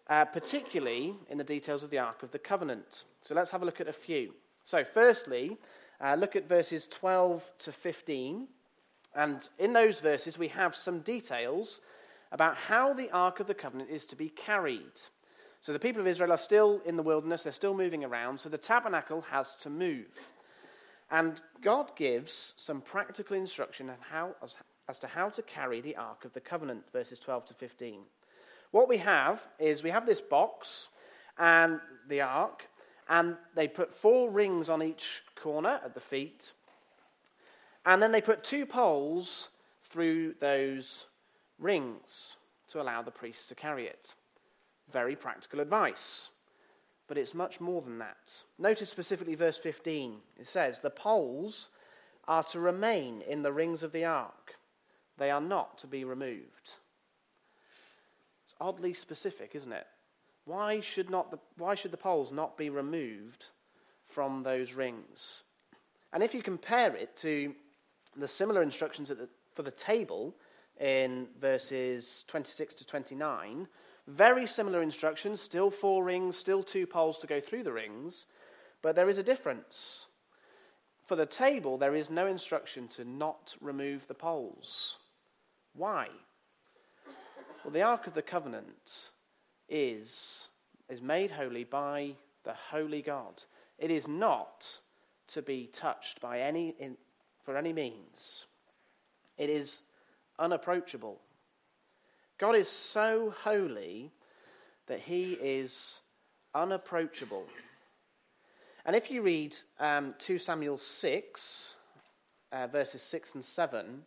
uh, 0.07 0.25
particularly 0.25 1.15
in 1.29 1.37
the 1.37 1.43
details 1.43 1.83
of 1.83 1.89
the 1.89 1.99
Ark 1.99 2.23
of 2.23 2.31
the 2.31 2.39
Covenant. 2.39 3.05
So 3.21 3.35
let's 3.35 3.51
have 3.51 3.63
a 3.63 3.65
look 3.65 3.81
at 3.81 3.87
a 3.87 3.93
few. 3.93 4.33
So, 4.63 4.83
firstly, 4.83 5.57
uh, 6.01 6.15
look 6.15 6.35
at 6.35 6.49
verses 6.49 6.87
12 6.89 7.51
to 7.59 7.71
15. 7.71 8.47
And 9.15 9.47
in 9.59 9.73
those 9.73 9.99
verses, 9.99 10.37
we 10.37 10.47
have 10.49 10.75
some 10.75 10.99
details 10.99 11.79
about 12.35 12.57
how 12.57 12.91
the 12.91 13.09
Ark 13.11 13.39
of 13.39 13.47
the 13.47 13.53
Covenant 13.53 13.89
is 13.89 14.05
to 14.07 14.15
be 14.17 14.27
carried. 14.27 14.99
So 15.61 15.71
the 15.71 15.79
people 15.79 16.01
of 16.01 16.07
Israel 16.07 16.33
are 16.33 16.37
still 16.37 16.81
in 16.85 16.97
the 16.97 17.01
wilderness, 17.01 17.43
they're 17.43 17.53
still 17.53 17.73
moving 17.73 18.03
around, 18.03 18.37
so 18.37 18.49
the 18.49 18.57
tabernacle 18.57 19.21
has 19.31 19.55
to 19.55 19.69
move. 19.69 20.09
And 21.09 21.39
God 21.61 21.95
gives 21.95 22.53
some 22.57 22.81
practical 22.81 23.37
instruction 23.37 23.89
on 23.89 23.95
how, 24.11 24.35
as, 24.43 24.57
as 24.89 24.99
to 24.99 25.07
how 25.07 25.29
to 25.29 25.41
carry 25.43 25.79
the 25.79 25.95
Ark 25.95 26.25
of 26.25 26.33
the 26.33 26.41
Covenant, 26.41 26.83
verses 26.91 27.19
12 27.19 27.45
to 27.45 27.53
15. 27.53 28.01
What 28.71 28.89
we 28.89 28.97
have 28.97 29.41
is 29.57 29.81
we 29.81 29.91
have 29.91 30.05
this 30.05 30.19
box 30.19 30.89
and 31.37 31.79
the 32.09 32.19
Ark, 32.19 32.67
and 33.07 33.37
they 33.55 33.69
put 33.69 33.93
four 33.93 34.29
rings 34.29 34.67
on 34.67 34.83
each 34.83 35.23
corner 35.37 35.79
at 35.85 35.93
the 35.93 36.01
feet, 36.01 36.51
and 37.85 38.03
then 38.03 38.11
they 38.11 38.19
put 38.19 38.43
two 38.43 38.65
poles 38.65 39.47
through 39.89 40.35
those 40.41 41.05
rings 41.59 42.37
to 42.69 42.81
allow 42.81 43.01
the 43.01 43.11
priests 43.11 43.47
to 43.47 43.55
carry 43.55 43.87
it. 43.87 44.13
Very 44.91 45.15
practical 45.15 45.59
advice. 45.59 46.29
But 47.07 47.17
it's 47.17 47.33
much 47.33 47.61
more 47.61 47.81
than 47.81 47.99
that. 47.99 48.43
Notice 48.57 48.89
specifically 48.89 49.35
verse 49.35 49.57
15. 49.57 50.17
It 50.39 50.47
says, 50.47 50.79
The 50.79 50.89
poles 50.89 51.69
are 52.27 52.43
to 52.43 52.59
remain 52.59 53.21
in 53.21 53.43
the 53.43 53.53
rings 53.53 53.83
of 53.83 53.91
the 53.91 54.05
ark, 54.05 54.55
they 55.17 55.29
are 55.29 55.41
not 55.41 55.77
to 55.79 55.87
be 55.87 56.03
removed. 56.03 56.75
It's 58.45 58.55
oddly 58.59 58.93
specific, 58.93 59.51
isn't 59.53 59.71
it? 59.71 59.87
Why 60.45 60.79
should, 60.79 61.09
not 61.09 61.31
the, 61.31 61.39
why 61.57 61.75
should 61.75 61.91
the 61.91 61.97
poles 61.97 62.31
not 62.31 62.57
be 62.57 62.69
removed 62.69 63.45
from 64.05 64.43
those 64.43 64.73
rings? 64.73 65.43
And 66.13 66.21
if 66.21 66.33
you 66.33 66.41
compare 66.41 66.95
it 66.95 67.15
to 67.17 67.53
the 68.15 68.27
similar 68.27 68.61
instructions 68.61 69.09
the, 69.09 69.27
for 69.53 69.63
the 69.63 69.71
table 69.71 70.35
in 70.79 71.27
verses 71.39 72.25
26 72.27 72.73
to 72.75 72.85
29, 72.85 73.67
very 74.07 74.45
similar 74.45 74.81
instructions, 74.81 75.41
still 75.41 75.71
four 75.71 76.03
rings, 76.03 76.37
still 76.37 76.61
two 76.61 76.85
poles 76.85 77.17
to 77.19 77.27
go 77.27 77.39
through 77.39 77.63
the 77.63 77.73
rings, 77.73 78.25
But 78.81 78.95
there 78.95 79.09
is 79.09 79.17
a 79.17 79.23
difference. 79.23 80.07
For 81.07 81.15
the 81.15 81.25
table, 81.25 81.77
there 81.77 81.95
is 81.95 82.09
no 82.09 82.27
instruction 82.27 82.87
to 82.89 83.05
not 83.05 83.55
remove 83.61 84.07
the 84.07 84.13
poles. 84.13 84.97
Why? 85.73 86.09
Well, 87.63 87.71
the 87.71 87.81
Ark 87.81 88.05
of 88.05 88.13
the 88.13 88.21
Covenant 88.21 89.09
is, 89.67 90.49
is 90.87 91.01
made 91.01 91.31
holy 91.31 91.63
by 91.63 92.13
the 92.43 92.53
holy 92.53 93.01
God. 93.01 93.43
It 93.79 93.89
is 93.89 94.07
not 94.07 94.79
to 95.29 95.41
be 95.41 95.67
touched 95.73 96.21
by 96.21 96.41
any, 96.41 96.75
in, 96.79 96.97
for 97.43 97.57
any 97.57 97.73
means. 97.73 98.45
It 99.37 99.49
is 99.49 99.81
unapproachable. 100.39 101.19
God 102.37 102.55
is 102.55 102.69
so 102.69 103.33
holy 103.43 104.11
that 104.87 104.99
he 104.99 105.33
is 105.33 105.99
unapproachable. 106.53 107.45
And 108.85 108.95
if 108.95 109.09
you 109.09 109.21
read 109.21 109.55
um, 109.79 110.13
2 110.19 110.37
Samuel 110.37 110.77
6, 110.77 111.73
uh, 112.51 112.67
verses 112.67 113.01
6 113.01 113.35
and 113.35 113.45
7, 113.45 114.03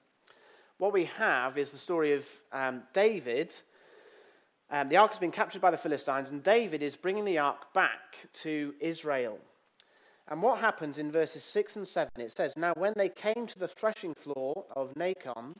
what 0.78 0.92
we 0.92 1.06
have 1.06 1.58
is 1.58 1.72
the 1.72 1.78
story 1.78 2.12
of 2.12 2.24
um, 2.52 2.82
David. 2.92 3.54
Um, 4.70 4.88
the 4.88 4.96
ark 4.96 5.10
has 5.10 5.18
been 5.18 5.32
captured 5.32 5.60
by 5.60 5.72
the 5.72 5.76
Philistines, 5.76 6.30
and 6.30 6.42
David 6.42 6.82
is 6.82 6.94
bringing 6.94 7.24
the 7.24 7.38
ark 7.38 7.72
back 7.74 8.28
to 8.34 8.74
Israel. 8.78 9.38
And 10.28 10.42
what 10.42 10.58
happens 10.60 10.98
in 10.98 11.10
verses 11.10 11.42
6 11.42 11.76
and 11.76 11.88
7? 11.88 12.10
It 12.18 12.30
says, 12.30 12.54
Now 12.56 12.74
when 12.76 12.92
they 12.94 13.08
came 13.08 13.46
to 13.46 13.58
the 13.58 13.66
threshing 13.66 14.14
floor 14.14 14.64
of 14.76 14.94
Nakon, 14.94 15.56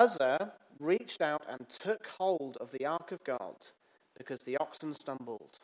Uzzah 0.00 0.52
reached 0.78 1.20
out 1.20 1.42
and 1.48 1.68
took 1.68 2.06
hold 2.06 2.56
of 2.56 2.70
the 2.72 2.86
ark 2.86 3.12
of 3.12 3.22
God 3.24 3.56
because 4.16 4.40
the 4.40 4.56
oxen 4.56 4.94
stumbled. 4.94 5.60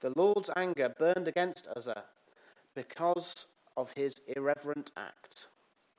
The 0.00 0.12
Lord's 0.16 0.50
anger 0.56 0.94
burned 0.98 1.26
against 1.26 1.66
Uzzah 1.76 2.04
because 2.74 3.46
of 3.76 3.90
his 3.96 4.14
irreverent 4.36 4.92
act. 4.96 5.48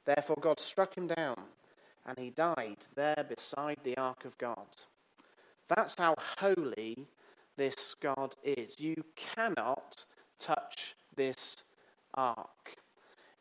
Therefore, 0.05 0.37
God 0.39 0.59
struck 0.59 0.95
him 0.95 1.07
down, 1.07 1.37
and 2.05 2.17
he 2.17 2.29
died 2.29 2.77
there 2.95 3.25
beside 3.27 3.77
the 3.83 3.97
ark 3.97 4.25
of 4.25 4.37
God. 4.37 4.67
That's 5.67 5.95
how 5.97 6.15
holy 6.37 7.05
this 7.57 7.95
God 7.99 8.35
is. 8.43 8.79
You 8.79 9.03
cannot 9.15 10.05
touch 10.39 10.95
this 11.15 11.63
ark. 12.13 12.75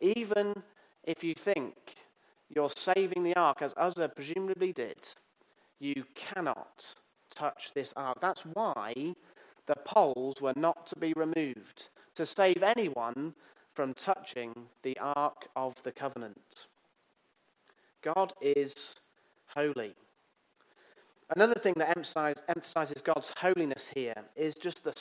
Even 0.01 0.63
if 1.05 1.23
you 1.25 1.35
think 1.35 1.88
you're 2.55 2.71
saving 2.71 3.23
the 3.23 3.37
ark, 3.37 3.63
as 3.63 3.75
Uzzah 3.77 4.09
presumably 4.09 4.73
did, 4.73 5.09
you 5.81 6.05
cannot 6.15 6.95
touch 7.31 7.73
this 7.75 7.93
ark. 7.97 8.19
That's 8.21 8.43
why 8.43 9.15
the 9.67 9.77
poles 9.85 10.41
were 10.41 10.55
not 10.57 10.87
to 10.89 10.97
be 10.97 11.13
removed, 11.13 11.89
to 12.15 12.25
save 12.25 12.63
anyone 12.63 13.35
from 13.75 13.95
touching 13.95 14.55
the 14.83 14.97
ark 14.99 15.49
of 15.55 15.81
the 15.83 15.93
covenant. 15.93 16.67
God 18.03 18.33
is 18.41 18.97
holy. 19.47 19.95
Another 21.37 21.55
thing 21.55 21.75
that 21.77 21.97
emphasizes 21.97 23.03
God's 23.03 23.31
holiness 23.37 23.91
here 23.95 24.25
is 24.35 24.55
just 24.55 24.83
the 24.83 24.95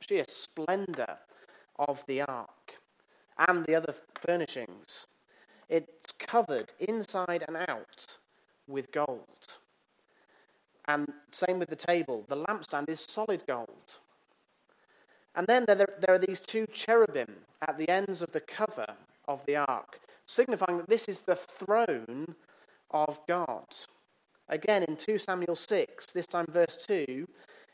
sheer 0.00 0.24
splendor 0.28 1.16
of 1.78 2.04
the 2.06 2.20
ark 2.20 2.74
and 3.48 3.64
the 3.64 3.74
other 3.74 3.94
furnishings. 4.20 5.06
It's 5.70 6.12
covered 6.18 6.72
inside 6.80 7.44
and 7.46 7.56
out 7.56 8.18
with 8.66 8.90
gold. 8.90 9.54
And 10.88 11.12
same 11.30 11.60
with 11.60 11.70
the 11.70 11.76
table. 11.76 12.24
The 12.28 12.36
lampstand 12.36 12.88
is 12.88 13.00
solid 13.00 13.44
gold. 13.46 13.98
And 15.36 15.46
then 15.46 15.64
there, 15.64 15.76
there 15.76 16.14
are 16.14 16.18
these 16.18 16.40
two 16.40 16.66
cherubim 16.72 17.36
at 17.66 17.78
the 17.78 17.88
ends 17.88 18.20
of 18.20 18.32
the 18.32 18.40
cover 18.40 18.96
of 19.28 19.46
the 19.46 19.56
ark, 19.56 20.00
signifying 20.26 20.78
that 20.78 20.88
this 20.88 21.08
is 21.08 21.20
the 21.20 21.36
throne 21.36 22.34
of 22.90 23.20
God. 23.28 23.66
Again, 24.48 24.82
in 24.82 24.96
2 24.96 25.18
Samuel 25.18 25.54
6, 25.54 26.06
this 26.06 26.26
time 26.26 26.46
verse 26.50 26.76
2, 26.84 27.28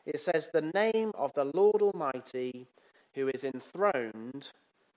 it 0.04 0.20
says, 0.20 0.50
The 0.52 0.70
name 0.74 1.12
of 1.14 1.32
the 1.32 1.50
Lord 1.54 1.80
Almighty 1.80 2.66
who 3.14 3.28
is 3.28 3.44
enthroned 3.44 4.50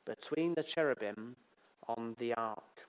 between 0.06 0.54
the 0.54 0.64
cherubim 0.64 1.38
on 1.88 2.16
the 2.20 2.34
ark. 2.34 2.89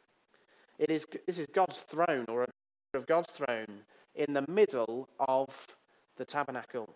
It 0.81 0.89
is, 0.91 1.07
this 1.27 1.39
is 1.39 1.47
God's 1.53 1.81
throne, 1.81 2.25
or 2.29 2.45
a 2.45 2.47
picture 2.47 2.95
of 2.95 3.07
God's 3.07 3.31
throne, 3.31 3.83
in 4.15 4.33
the 4.33 4.47
middle 4.49 5.11
of 5.19 5.77
the 6.17 6.25
tabernacle. 6.25 6.89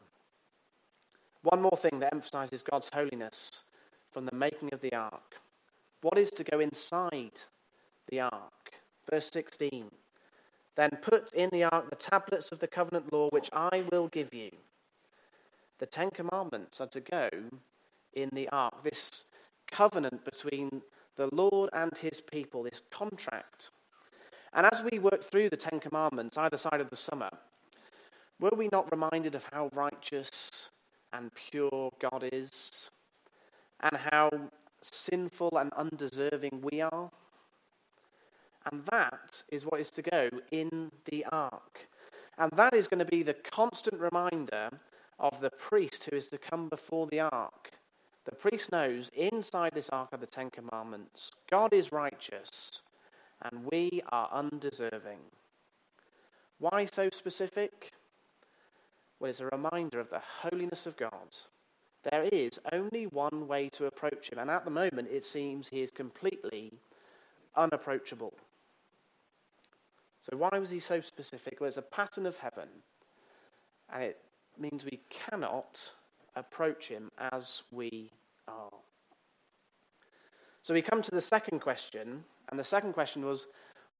One 1.43 1.61
more 1.61 1.77
thing 1.77 1.99
that 1.99 2.15
emphasizes 2.15 2.63
God's 2.63 2.89
holiness 2.95 3.63
from 4.11 4.25
the 4.25 4.35
making 4.35 4.73
of 4.73 4.81
the 4.81 4.95
ark. 4.95 5.37
What 6.01 6.17
is 6.17 6.31
to 6.31 6.45
go 6.45 6.61
inside 6.61 7.43
the 8.09 8.21
ark? 8.21 8.73
Verse 9.11 9.31
16. 9.31 9.91
Then 10.77 10.91
put 11.03 11.35
in 11.35 11.51
the 11.51 11.65
ark 11.65 11.91
the 11.91 11.97
tablets 11.97 12.53
of 12.53 12.61
the 12.61 12.67
covenant 12.67 13.13
law 13.13 13.29
which 13.33 13.51
I 13.53 13.85
will 13.93 14.09
give 14.09 14.33
you. 14.33 14.51
The 15.79 15.87
Ten 15.87 16.11
Commandments 16.11 16.81
are 16.81 16.87
to 16.87 17.01
go 17.01 17.29
in 18.15 18.31
the 18.33 18.49
ark, 18.49 18.83
this 18.83 19.25
covenant 19.71 20.25
between 20.25 20.81
the 21.17 21.29
Lord 21.33 21.71
and 21.73 21.97
his 21.97 22.21
people, 22.21 22.63
this 22.63 22.83
contract. 22.91 23.71
And 24.53 24.67
as 24.67 24.83
we 24.83 24.99
work 24.99 25.23
through 25.23 25.51
the 25.51 25.57
Ten 25.57 25.81
Commandments, 25.81 26.39
either 26.39 26.57
side 26.57 26.81
of 26.81 26.91
the 26.91 26.97
summer, 26.97 27.31
were 28.41 28.53
we 28.57 28.69
not 28.73 28.91
reminded 28.91 29.35
of 29.35 29.45
how 29.53 29.71
righteous 29.75 30.69
and 31.13 31.31
pure 31.35 31.93
God 32.01 32.29
is, 32.33 32.91
and 33.81 33.97
how 34.11 34.31
sinful 34.81 35.57
and 35.59 35.73
undeserving 35.75 36.61
we 36.63 36.81
are? 36.81 37.11
And 38.71 38.85
that 38.87 39.43
is 39.51 39.65
what 39.65 39.81
is 39.81 39.91
to 39.91 40.03
go 40.03 40.31
in 40.51 40.91
the 41.11 41.25
ark. 41.31 41.87
And 42.39 42.51
that 42.57 42.75
is 42.75 42.89
going 42.89 42.99
to 42.99 43.05
be 43.05 43.23
the 43.23 43.35
constant 43.35 44.01
reminder 44.01 44.71
of 45.19 45.41
the 45.41 45.51
priest 45.51 46.05
who 46.05 46.17
is 46.17 46.27
to 46.29 46.39
come 46.39 46.69
before 46.69 47.07
the 47.07 47.21
ark 47.21 47.71
the 48.25 48.35
priest 48.35 48.73
knows 48.73 49.11
inside 49.15 49.73
this 49.75 49.91
ark 49.91 50.13
of 50.13 50.21
the 50.21 50.27
Ten 50.27 50.51
Commandments, 50.51 51.31
God 51.51 51.73
is 51.73 51.93
righteous 51.93 52.81
and 53.43 53.67
we 53.71 54.03
are 54.11 54.29
undeserving. 54.33 55.19
Why 56.59 56.87
so 56.87 57.11
specific? 57.11 57.93
Well, 59.21 59.31
it's 59.31 59.41
a 59.41 59.47
reminder 59.47 60.01
of 60.01 60.11
the 60.11 60.23
holiness 60.41 60.87
of 60.87 60.97
God. 60.97 61.37
There 62.11 62.25
is 62.25 62.59
only 62.73 63.07
one 63.07 63.47
way 63.49 63.69
to 63.71 63.87
approach 63.87 64.31
him, 64.31 64.39
and 64.39 64.51
at 64.51 64.65
the 64.65 64.71
moment 64.71 65.09
it 65.11 65.25
seems 65.25 65.69
he 65.69 65.83
is 65.83 65.91
completely 65.91 66.73
unapproachable. 67.57 68.35
So, 70.21 70.37
why 70.37 70.59
was 70.59 70.71
he 70.71 70.81
so 70.81 71.01
specific? 71.01 71.61
Well, 71.61 71.69
it's 71.69 71.77
a 71.77 71.83
pattern 71.83 72.27
of 72.27 72.37
heaven, 72.37 72.69
and 73.93 74.03
it 74.03 74.21
means 74.59 74.85
we 74.85 75.01
cannot 75.11 75.93
approach 76.37 76.89
him 76.89 77.11
as 77.33 77.63
we 77.71 78.11
are. 78.49 78.71
So 80.63 80.75
we 80.75 80.83
come 80.83 81.03
to 81.03 81.11
the 81.11 81.21
second 81.21 81.61
question, 81.61 82.25
and 82.49 82.59
the 82.59 82.65
second 82.65 82.93
question 82.93 83.25
was 83.25 83.47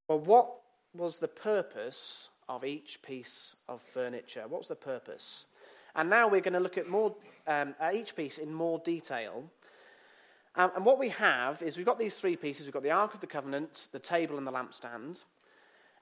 well, 0.07 0.19
what 0.19 0.51
was 0.93 1.17
the 1.17 1.27
purpose 1.27 2.29
of 2.47 2.63
each 2.63 3.01
piece 3.01 3.55
of 3.67 3.81
furniture? 3.81 4.43
What's 4.47 4.67
the 4.67 4.75
purpose? 4.75 5.45
And 5.95 6.09
now 6.09 6.27
we're 6.27 6.41
going 6.41 6.53
to 6.53 6.59
look 6.59 6.77
at, 6.77 6.89
more, 6.89 7.15
um, 7.47 7.73
at 7.79 7.95
each 7.95 8.15
piece 8.15 8.37
in 8.37 8.53
more 8.53 8.79
detail. 8.79 9.43
Um, 10.55 10.71
and 10.75 10.85
what 10.85 10.99
we 10.99 11.09
have 11.09 11.61
is 11.61 11.77
we've 11.77 11.85
got 11.85 11.99
these 11.99 12.17
three 12.17 12.35
pieces 12.35 12.65
we've 12.65 12.73
got 12.73 12.83
the 12.83 12.91
Ark 12.91 13.13
of 13.13 13.21
the 13.21 13.27
Covenant, 13.27 13.87
the 13.91 13.99
table, 13.99 14.37
and 14.37 14.45
the 14.45 14.51
lampstand. 14.51 15.23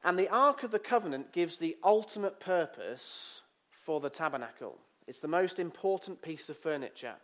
And 0.04 0.20
the 0.20 0.30
Ark 0.30 0.64
of 0.64 0.72
the 0.72 0.80
Covenant 0.80 1.32
gives 1.32 1.58
the 1.58 1.78
ultimate 1.84 2.40
purpose 2.40 3.42
for 3.72 4.00
the 4.00 4.10
tabernacle. 4.10 4.78
It's 5.08 5.20
the 5.20 5.28
most 5.28 5.60
important 5.60 6.22
piece 6.22 6.50
of 6.50 6.58
furniture. 6.58 7.16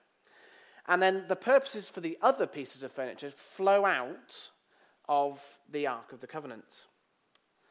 And 0.87 1.01
then 1.01 1.25
the 1.27 1.35
purposes 1.35 1.87
for 1.87 2.01
the 2.01 2.17
other 2.21 2.47
pieces 2.47 2.83
of 2.83 2.91
furniture 2.91 3.31
flow 3.35 3.85
out 3.85 4.49
of 5.07 5.41
the 5.71 5.87
Ark 5.87 6.11
of 6.11 6.19
the 6.19 6.27
Covenant. 6.27 6.87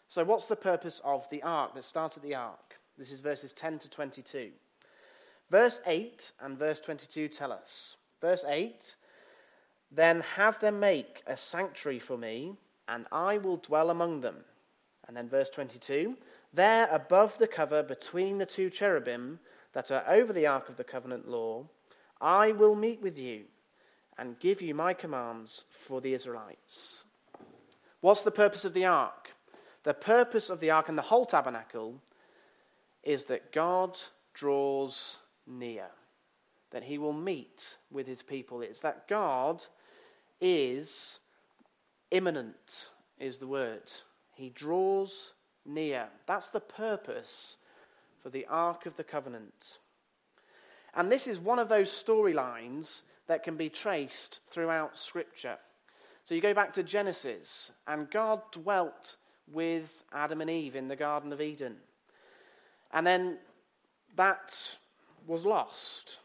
So, 0.06 0.24
what's 0.24 0.46
the 0.46 0.56
purpose 0.56 1.00
of 1.04 1.28
the 1.30 1.42
Ark? 1.42 1.72
Let's 1.74 1.86
start 1.86 2.16
at 2.16 2.22
the 2.22 2.34
Ark. 2.34 2.78
This 2.96 3.12
is 3.12 3.20
verses 3.20 3.52
10 3.52 3.80
to 3.80 3.90
22. 3.90 4.50
Verse 5.50 5.80
8 5.86 6.32
and 6.40 6.58
verse 6.58 6.80
22 6.80 7.28
tell 7.28 7.52
us. 7.52 7.96
Verse 8.20 8.44
8 8.46 8.96
Then 9.90 10.20
have 10.36 10.58
them 10.60 10.80
make 10.80 11.22
a 11.26 11.36
sanctuary 11.36 11.98
for 11.98 12.16
me, 12.16 12.54
and 12.88 13.06
I 13.12 13.38
will 13.38 13.56
dwell 13.56 13.90
among 13.90 14.20
them. 14.20 14.36
And 15.06 15.16
then 15.16 15.28
verse 15.28 15.50
22 15.50 16.16
There 16.52 16.88
above 16.90 17.38
the 17.38 17.46
cover 17.46 17.82
between 17.82 18.38
the 18.38 18.46
two 18.46 18.70
cherubim, 18.70 19.40
that 19.72 19.90
are 19.90 20.04
over 20.08 20.32
the 20.32 20.46
ark 20.46 20.68
of 20.68 20.76
the 20.76 20.84
covenant 20.84 21.28
law, 21.28 21.66
I 22.20 22.52
will 22.52 22.74
meet 22.74 23.00
with 23.00 23.18
you 23.18 23.44
and 24.16 24.38
give 24.40 24.60
you 24.60 24.74
my 24.74 24.94
commands 24.94 25.64
for 25.70 26.00
the 26.00 26.14
Israelites. 26.14 27.04
What's 28.00 28.22
the 28.22 28.30
purpose 28.30 28.64
of 28.64 28.74
the 28.74 28.86
ark? 28.86 29.30
The 29.84 29.94
purpose 29.94 30.50
of 30.50 30.60
the 30.60 30.70
ark 30.70 30.88
and 30.88 30.98
the 30.98 31.02
whole 31.02 31.26
tabernacle 31.26 32.00
is 33.02 33.24
that 33.26 33.52
God 33.52 33.98
draws 34.34 35.18
near. 35.46 35.86
that 36.70 36.84
he 36.84 36.98
will 36.98 37.12
meet 37.12 37.76
with 37.90 38.06
his 38.06 38.22
people. 38.22 38.60
It's 38.60 38.80
that 38.80 39.08
God 39.08 39.64
is 40.40 41.18
immanent, 42.10 42.90
is 43.18 43.38
the 43.38 43.46
word. 43.46 43.90
He 44.34 44.50
draws 44.50 45.32
near. 45.64 46.08
That's 46.26 46.50
the 46.50 46.60
purpose 46.60 47.56
for 48.28 48.32
the 48.32 48.46
Ark 48.50 48.84
of 48.84 48.94
the 48.98 49.04
Covenant. 49.04 49.78
And 50.92 51.10
this 51.10 51.26
is 51.26 51.38
one 51.38 51.58
of 51.58 51.70
those 51.70 51.88
storylines 51.88 53.00
that 53.26 53.42
can 53.42 53.56
be 53.56 53.70
traced 53.70 54.40
throughout 54.50 54.98
Scripture. 54.98 55.56
So 56.24 56.34
you 56.34 56.42
go 56.42 56.52
back 56.52 56.74
to 56.74 56.82
Genesis, 56.82 57.72
and 57.86 58.10
God 58.10 58.42
dwelt 58.52 59.16
with 59.50 60.04
Adam 60.12 60.42
and 60.42 60.50
Eve 60.50 60.76
in 60.76 60.88
the 60.88 60.96
Garden 60.96 61.32
of 61.32 61.40
Eden. 61.40 61.76
And 62.92 63.06
then 63.06 63.38
that 64.16 64.76
was 65.26 65.46
lost. 65.46 66.18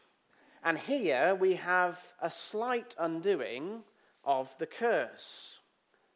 And 0.62 0.76
here 0.76 1.34
we 1.34 1.54
have 1.54 1.98
a 2.20 2.28
slight 2.28 2.94
undoing 2.98 3.82
of 4.24 4.54
the 4.58 4.66
curse. 4.66 5.58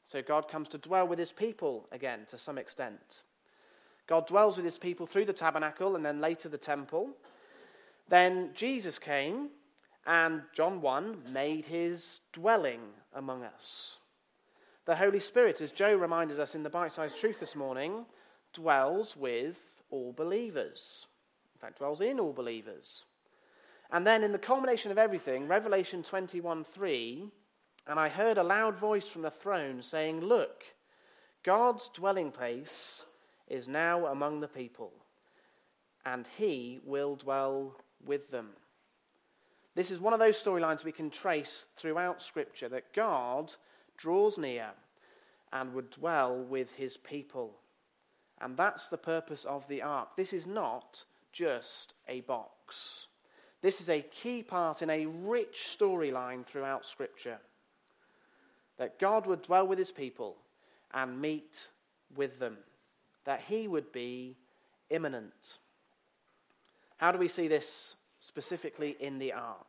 So 0.05 0.21
God 0.21 0.49
comes 0.51 0.69
to 0.69 0.77
dwell 0.77 1.09
with 1.09 1.19
his 1.19 1.33
people 1.33 1.89
again 1.93 2.27
to 2.29 2.37
some 2.37 2.59
extent. 2.59 3.23
God 4.09 4.27
dwells 4.27 4.57
with 4.57 4.65
his 4.65 4.79
people 4.79 5.07
through 5.07 5.27
the 5.27 5.33
tabernacle 5.33 5.95
and 5.95 6.05
then 6.05 6.21
later 6.21 6.49
the 6.49 6.59
temple. 6.59 7.11
Then 8.09 8.51
Jesus 8.55 8.99
came 8.99 9.51
and 10.07 10.43
John 10.55 10.81
1 10.81 11.25
made 11.31 11.67
his 11.67 12.21
dwelling 12.33 12.81
among 13.15 13.45
us. 13.45 13.99
The 14.87 14.97
Holy 14.97 15.21
Spirit, 15.21 15.61
as 15.61 15.71
Joe 15.71 15.95
reminded 15.95 16.41
us 16.41 16.55
in 16.55 16.63
the 16.63 16.71
bite 16.71 16.93
sized 16.93 17.21
truth 17.21 17.39
this 17.39 17.55
morning, 17.55 18.07
dwells 18.55 19.15
with 19.15 19.59
all 19.91 20.15
believers. 20.15 21.07
In 21.55 21.61
fact, 21.61 21.79
dwells 21.79 22.01
in 22.01 22.19
all 22.19 22.33
believers. 22.33 23.05
And 23.91 24.07
then 24.07 24.25
in 24.25 24.33
the 24.33 24.39
culmination 24.39 24.91
of 24.91 24.97
everything, 24.97 25.47
Revelation 25.47 26.03
21 26.03 26.65
3, 26.65 27.29
and 27.87 28.01
I 28.01 28.09
heard 28.09 28.39
a 28.39 28.43
loud 28.43 28.77
voice 28.77 29.09
from 29.09 29.21
the 29.21 29.31
throne 29.31 29.83
saying, 29.83 30.21
Look, 30.21 30.65
God's 31.43 31.91
dwelling 31.91 32.31
place 32.31 33.05
is 33.49 33.67
now 33.67 34.07
among 34.07 34.41
the 34.41 34.49
people, 34.49 34.93
and 36.05 36.27
he 36.37 36.81
will 36.85 37.17
dwell 37.17 37.75
with 38.05 38.31
them. 38.31 38.51
This 39.75 39.91
is 39.91 40.01
one 40.01 40.13
of 40.13 40.19
those 40.19 40.43
storylines 40.43 40.85
we 40.85 40.93
can 40.93 41.11
trace 41.11 41.67
throughout 41.77 42.21
Scripture 42.21 42.69
that 42.69 42.93
God 42.93 43.55
draws 43.97 44.39
near 44.39 44.71
and 45.53 45.73
would 45.73 45.91
dwell 45.91 46.37
with 46.37 46.73
his 46.73 46.97
people. 46.97 47.55
And 48.41 48.57
that's 48.57 48.89
the 48.89 48.99
purpose 48.99 49.45
of 49.45 49.67
the 49.69 49.83
ark. 49.83 50.17
This 50.17 50.33
is 50.33 50.47
not 50.47 51.05
just 51.33 51.95
a 52.09 52.21
box. 52.23 53.07
This 53.63 53.81
is 53.81 53.91
a 53.91 54.03
key 54.03 54.43
part 54.43 54.83
in 54.83 54.91
a 54.91 55.07
rich 55.07 55.77
storyline 55.79 56.47
throughout 56.47 56.87
Scripture. 56.87 57.39
That 58.79 58.99
God 58.99 59.27
would 59.27 59.43
dwell 59.43 59.67
with 59.67 59.79
his 59.79 59.91
people 59.91 60.37
and 60.93 61.21
meet 61.21 61.69
with 62.15 62.39
them. 62.39 62.59
That 63.25 63.43
he 63.47 63.69
would 63.69 63.93
be 63.93 64.37
immanent. 64.91 65.59
How 66.97 67.13
do 67.13 67.19
we 67.19 67.29
see 67.29 67.49
this 67.49 67.95
specifically 68.21 68.97
in 69.01 69.19
the 69.19 69.33
ark? 69.33 69.67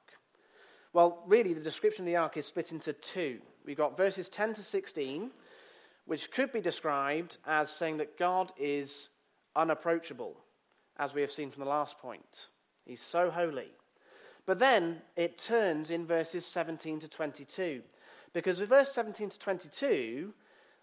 Well, 0.93 1.23
really, 1.27 1.53
the 1.53 1.61
description 1.61 2.03
of 2.03 2.07
the 2.07 2.15
ark 2.15 2.37
is 2.37 2.47
split 2.47 2.71
into 2.71 2.93
two. 2.93 3.39
We've 3.65 3.77
got 3.77 3.95
verses 3.95 4.29
10 4.29 4.55
to 4.55 4.63
16, 4.63 5.29
which 6.05 6.31
could 6.31 6.51
be 6.51 6.61
described 6.61 7.37
as 7.45 7.69
saying 7.69 7.97
that 7.97 8.17
God 8.17 8.51
is 8.57 9.09
unapproachable, 9.55 10.35
as 10.97 11.13
we 11.13 11.21
have 11.21 11.31
seen 11.31 11.51
from 11.51 11.63
the 11.63 11.69
last 11.69 11.99
point. 11.99 12.47
He's 12.85 13.01
so 13.01 13.29
holy. 13.29 13.69
But 14.47 14.57
then 14.57 15.03
it 15.15 15.37
turns 15.37 15.91
in 15.91 16.07
verses 16.07 16.43
17 16.43 17.01
to 17.01 17.07
22. 17.07 17.83
Because 18.33 18.59
with 18.59 18.69
verse 18.69 18.91
17 18.91 19.29
to 19.29 19.37
22, 19.37 20.33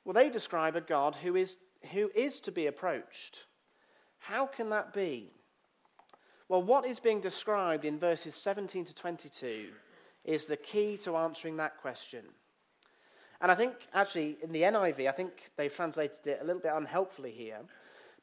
well, 0.04 0.14
they 0.14 0.30
describe 0.30 0.76
a 0.76 0.80
God 0.80 1.16
who 1.16 1.34
is, 1.34 1.56
who 1.86 2.10
is 2.14 2.40
to 2.40 2.52
be 2.52 2.66
approached. 2.66 3.44
How 4.18 4.46
can 4.46 4.70
that 4.70 4.92
be? 4.92 5.30
Well, 6.48 6.62
what 6.62 6.86
is 6.86 7.00
being 7.00 7.20
described 7.20 7.84
in 7.84 7.98
verses 7.98 8.34
17 8.34 8.84
to 8.84 8.94
22 8.94 9.66
is 10.24 10.46
the 10.46 10.56
key 10.56 10.96
to 10.98 11.16
answering 11.16 11.56
that 11.56 11.78
question. 11.78 12.24
And 13.40 13.52
I 13.52 13.54
think, 13.54 13.74
actually, 13.92 14.38
in 14.42 14.52
the 14.52 14.62
NIV, 14.62 15.08
I 15.08 15.12
think 15.12 15.50
they've 15.56 15.74
translated 15.74 16.26
it 16.26 16.38
a 16.40 16.44
little 16.44 16.62
bit 16.62 16.72
unhelpfully 16.72 17.32
here, 17.32 17.58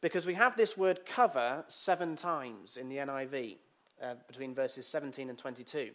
because 0.02 0.26
we 0.26 0.34
have 0.34 0.58
this 0.58 0.78
word 0.78 1.06
cover 1.06 1.64
seven 1.68 2.16
times 2.16 2.78
in 2.78 2.90
the 2.90 2.98
NIV, 2.98 3.58
uh, 4.02 4.16
between 4.28 4.56
verses 4.56 4.88
17 4.88 5.30
and 5.30 5.38
22. 5.38 5.92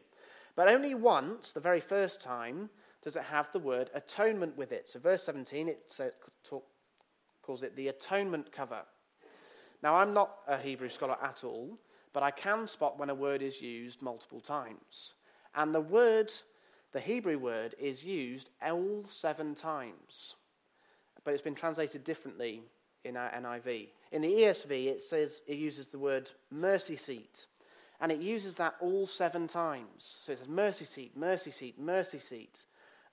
But 0.54 0.68
only 0.68 0.94
once, 0.94 1.52
the 1.52 1.60
very 1.60 1.80
first 1.80 2.20
time, 2.20 2.70
does 3.02 3.16
it 3.16 3.24
have 3.24 3.50
the 3.52 3.58
word 3.58 3.90
atonement 3.94 4.56
with 4.56 4.72
it. 4.72 4.90
So, 4.90 4.98
verse 4.98 5.22
17, 5.22 5.68
it 5.68 6.00
talk, 6.44 6.64
calls 7.48 7.62
it 7.62 7.74
the 7.76 7.88
atonement 7.88 8.52
cover. 8.52 8.82
Now, 9.82 9.96
I'm 9.96 10.12
not 10.12 10.36
a 10.46 10.58
Hebrew 10.58 10.90
scholar 10.90 11.16
at 11.22 11.44
all, 11.44 11.78
but 12.12 12.22
I 12.22 12.30
can 12.30 12.66
spot 12.66 12.98
when 12.98 13.08
a 13.08 13.14
word 13.14 13.40
is 13.40 13.62
used 13.62 14.02
multiple 14.02 14.42
times. 14.42 15.14
And 15.54 15.74
the 15.74 15.80
word, 15.80 16.30
the 16.92 17.00
Hebrew 17.00 17.38
word, 17.38 17.74
is 17.80 18.04
used 18.04 18.50
all 18.62 19.02
seven 19.08 19.54
times. 19.54 20.36
But 21.24 21.32
it's 21.32 21.42
been 21.42 21.54
translated 21.54 22.04
differently 22.04 22.60
in 23.02 23.16
our 23.16 23.30
NIV. 23.30 23.88
In 24.12 24.20
the 24.20 24.28
ESV, 24.28 24.88
it 24.88 25.00
says 25.00 25.40
it 25.46 25.56
uses 25.56 25.86
the 25.88 25.98
word 25.98 26.30
mercy 26.50 26.96
seat. 26.96 27.46
And 27.98 28.12
it 28.12 28.20
uses 28.20 28.56
that 28.56 28.74
all 28.78 29.06
seven 29.06 29.48
times. 29.48 30.18
So 30.20 30.32
it 30.32 30.40
says 30.40 30.48
mercy 30.48 30.84
seat, 30.84 31.16
mercy 31.16 31.50
seat, 31.50 31.80
mercy 31.80 32.18
seat, 32.18 32.66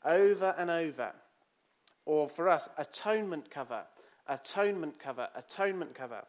over 0.04 0.54
and 0.58 0.70
over. 0.70 1.14
Or 2.06 2.30
for 2.30 2.50
us, 2.50 2.70
atonement 2.78 3.50
cover, 3.50 3.84
atonement 4.28 5.00
cover, 5.00 5.28
atonement 5.36 5.94
cover, 5.96 6.24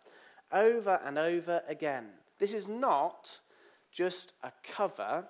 over 0.52 1.00
and 1.04 1.18
over 1.18 1.62
again. 1.68 2.06
This 2.38 2.52
is 2.52 2.68
not 2.68 3.40
just 3.90 4.34
a 4.42 4.52
cover 4.62 5.24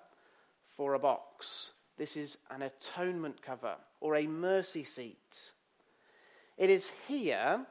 for 0.76 0.94
a 0.94 0.98
box. 0.98 1.72
This 1.96 2.16
is 2.16 2.38
an 2.50 2.62
atonement 2.62 3.40
cover 3.40 3.76
or 4.00 4.16
a 4.16 4.26
mercy 4.26 4.84
seat. 4.84 5.52
It 6.58 6.70
is 6.70 6.90
here 7.06 7.64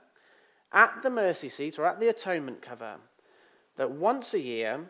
at 0.71 1.01
the 1.03 1.09
mercy 1.09 1.49
seat 1.49 1.77
or 1.77 1.85
at 1.85 1.99
the 1.99 2.09
atonement 2.09 2.61
cover 2.61 2.95
that 3.77 3.91
once 3.91 4.33
a 4.33 4.39
year 4.39 4.89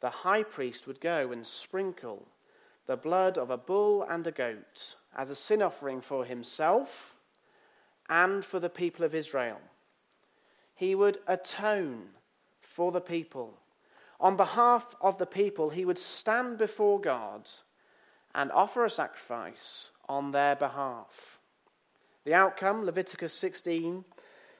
the 0.00 0.10
high 0.10 0.42
priest 0.42 0.86
would 0.86 1.00
go 1.00 1.32
and 1.32 1.46
sprinkle 1.46 2.26
the 2.86 2.96
blood 2.96 3.38
of 3.38 3.50
a 3.50 3.56
bull 3.56 4.04
and 4.08 4.26
a 4.26 4.32
goat 4.32 4.94
as 5.16 5.30
a 5.30 5.34
sin 5.34 5.62
offering 5.62 6.00
for 6.00 6.24
himself 6.24 7.16
and 8.10 8.44
for 8.44 8.60
the 8.60 8.68
people 8.68 9.06
of 9.06 9.14
Israel. 9.14 9.60
He 10.74 10.94
would 10.94 11.18
atone 11.26 12.10
for 12.60 12.92
the 12.92 13.00
people 13.00 13.60
on 14.20 14.36
behalf 14.36 14.94
of 15.00 15.16
the 15.16 15.26
people, 15.26 15.70
he 15.70 15.84
would 15.84 15.98
stand 15.98 16.58
before 16.58 17.00
God 17.00 17.48
and 18.34 18.52
offer 18.52 18.84
a 18.84 18.90
sacrifice 18.90 19.90
on 20.08 20.30
their 20.30 20.54
behalf. 20.54 21.38
The 22.24 22.34
outcome, 22.34 22.84
Leviticus 22.84 23.32
16, 23.32 24.04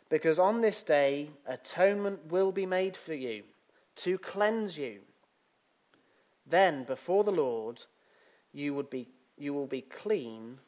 because 0.08 0.38
on 0.38 0.62
this 0.62 0.82
day 0.82 1.30
atonement 1.46 2.32
will 2.32 2.52
be 2.52 2.64
made 2.64 2.96
for 2.96 3.12
you 3.12 3.42
to 3.96 4.16
cleanse 4.16 4.78
you. 4.78 5.00
Then 6.46 6.84
before 6.84 7.22
the 7.22 7.30
Lord 7.30 7.84
you, 8.52 8.74
would 8.74 8.88
be, 8.88 9.08
you 9.36 9.52
will 9.52 9.66
be 9.66 9.82
clean 9.82 10.58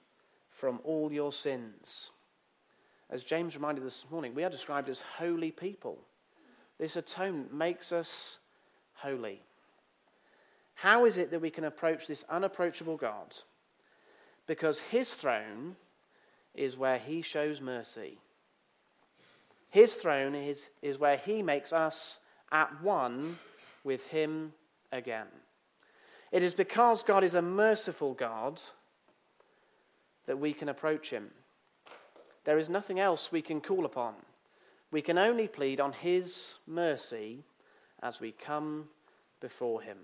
from 0.50 0.80
all 0.84 1.10
your 1.10 1.32
sins. 1.32 2.10
As 3.12 3.22
James 3.22 3.54
reminded 3.54 3.84
us 3.84 4.00
this 4.00 4.10
morning, 4.10 4.34
we 4.34 4.42
are 4.42 4.48
described 4.48 4.88
as 4.88 5.02
holy 5.18 5.50
people. 5.50 5.98
This 6.78 6.96
atonement 6.96 7.52
makes 7.52 7.92
us 7.92 8.38
holy. 8.94 9.42
How 10.72 11.04
is 11.04 11.18
it 11.18 11.30
that 11.30 11.42
we 11.42 11.50
can 11.50 11.64
approach 11.64 12.06
this 12.06 12.24
unapproachable 12.30 12.96
God? 12.96 13.36
Because 14.46 14.78
his 14.78 15.12
throne 15.12 15.76
is 16.54 16.78
where 16.78 16.98
he 16.98 17.20
shows 17.20 17.60
mercy. 17.60 18.18
His 19.68 19.94
throne 19.94 20.34
is, 20.34 20.70
is 20.80 20.98
where 20.98 21.18
he 21.18 21.42
makes 21.42 21.74
us 21.74 22.18
at 22.50 22.82
one 22.82 23.38
with 23.84 24.06
him 24.06 24.54
again. 24.90 25.26
It 26.30 26.42
is 26.42 26.54
because 26.54 27.02
God 27.02 27.24
is 27.24 27.34
a 27.34 27.42
merciful 27.42 28.14
God 28.14 28.58
that 30.24 30.38
we 30.38 30.54
can 30.54 30.70
approach 30.70 31.10
him. 31.10 31.30
There 32.44 32.58
is 32.58 32.68
nothing 32.68 32.98
else 32.98 33.30
we 33.30 33.42
can 33.42 33.60
call 33.60 33.84
upon. 33.84 34.14
We 34.90 35.02
can 35.02 35.18
only 35.18 35.48
plead 35.48 35.80
on 35.80 35.92
his 35.92 36.54
mercy 36.66 37.44
as 38.02 38.20
we 38.20 38.32
come 38.32 38.88
before 39.40 39.82
him. 39.82 39.98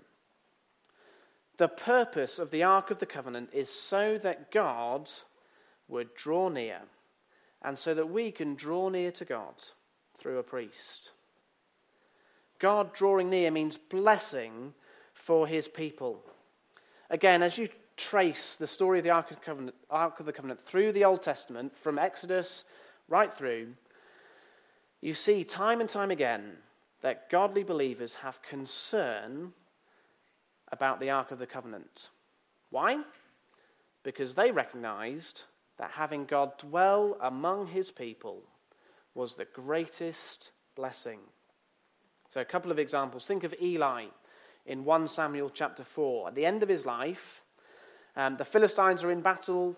The 1.59 1.68
purpose 1.68 2.38
of 2.38 2.51
the 2.51 2.62
Ark 2.62 2.90
of 2.90 2.98
the 2.98 3.07
Covenant 3.07 3.51
is 3.53 3.68
so 3.68 4.16
that 4.18 4.53
God 4.53 5.11
would 5.88 6.14
draw 6.14 6.48
near 6.48 6.81
and 7.62 7.77
so 7.77 7.94
that 7.94 8.09
we 8.09 8.31
can 8.31 8.55
draw 8.55 8.88
near 8.88 9.11
to 9.12 9.24
God 9.24 9.55
through 10.18 10.38
a 10.38 10.42
priest. 10.44 11.11
God 12.59 12.92
drawing 12.94 13.31
near 13.31 13.51
means 13.51 13.77
blessing 13.77 14.74
for 15.14 15.46
his 15.46 15.66
people. 15.68 16.22
Again, 17.11 17.42
as 17.42 17.59
you 17.59 17.68
trace 17.99 18.57
the 18.57 18.67
story 18.67 18.99
of 18.99 19.05
the 19.05 19.11
Ark 19.11 19.31
of, 19.31 19.43
Covenant, 19.43 19.77
Ark 19.91 20.21
of 20.21 20.27
the 20.27 20.33
Covenant 20.33 20.61
through 20.61 20.93
the 20.93 21.05
Old 21.05 21.23
Testament, 21.23 21.77
from 21.77 21.99
Exodus 21.99 22.65
right 23.09 23.33
through, 23.33 23.75
you 25.01 25.13
see 25.15 25.45
time 25.45 25.81
and 25.81 25.91
time 25.91 26.11
again 26.11 26.53
that 27.03 27.29
godly 27.31 27.63
believers 27.63 28.15
have 28.15 28.43
concern 28.43 29.53
about 30.73 31.01
the 31.01 31.11
Ark 31.11 31.31
of 31.31 31.39
the 31.39 31.47
Covenant. 31.47 32.11
Why? 32.71 33.03
Because 34.03 34.35
they 34.35 34.51
recognized 34.51 35.43
that 35.79 35.91
having 35.93 36.25
God 36.25 36.57
dwell 36.59 37.17
among 37.21 37.69
his 37.69 37.91
people 37.91 38.43
was 39.15 39.35
the 39.35 39.47
greatest 39.47 40.53
blessing. 40.77 41.19
So, 42.31 42.41
a 42.41 42.45
couple 42.45 42.71
of 42.71 42.79
examples. 42.79 43.25
Think 43.25 43.45
of 43.45 43.55
Eli 43.61 44.07
in 44.67 44.85
1 44.85 45.09
Samuel 45.09 45.51
chapter 45.51 45.83
4. 45.83 46.29
At 46.29 46.35
the 46.35 46.45
end 46.45 46.63
of 46.63 46.69
his 46.69 46.85
life, 46.85 47.43
um, 48.18 48.37
the 48.37 48.44
Philistines 48.44 49.04
are 49.04 49.12
in 49.12 49.20
battle 49.20 49.76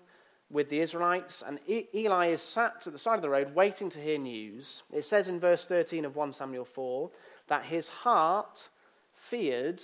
with 0.49 0.67
the 0.67 0.79
Israelites, 0.79 1.43
and 1.45 1.59
e- 1.67 1.87
Eli 1.93 2.29
is 2.29 2.41
sat 2.41 2.85
at 2.87 2.91
the 2.91 2.99
side 2.99 3.15
of 3.15 3.21
the 3.21 3.29
road 3.29 3.53
waiting 3.53 3.89
to 3.91 4.01
hear 4.01 4.17
news. 4.17 4.81
It 4.91 5.05
says 5.05 5.27
in 5.27 5.39
verse 5.39 5.65
13 5.65 6.05
of 6.05 6.15
1 6.15 6.33
Samuel 6.33 6.65
4 6.65 7.09
that 7.47 7.63
his 7.65 7.87
heart 7.87 8.67
feared 9.13 9.81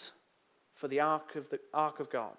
for 0.73 0.87
the 0.87 0.99
ark 0.99 1.35
of, 1.35 1.49
the, 1.49 1.59
ark 1.71 1.99
of 1.99 2.09
God. 2.09 2.35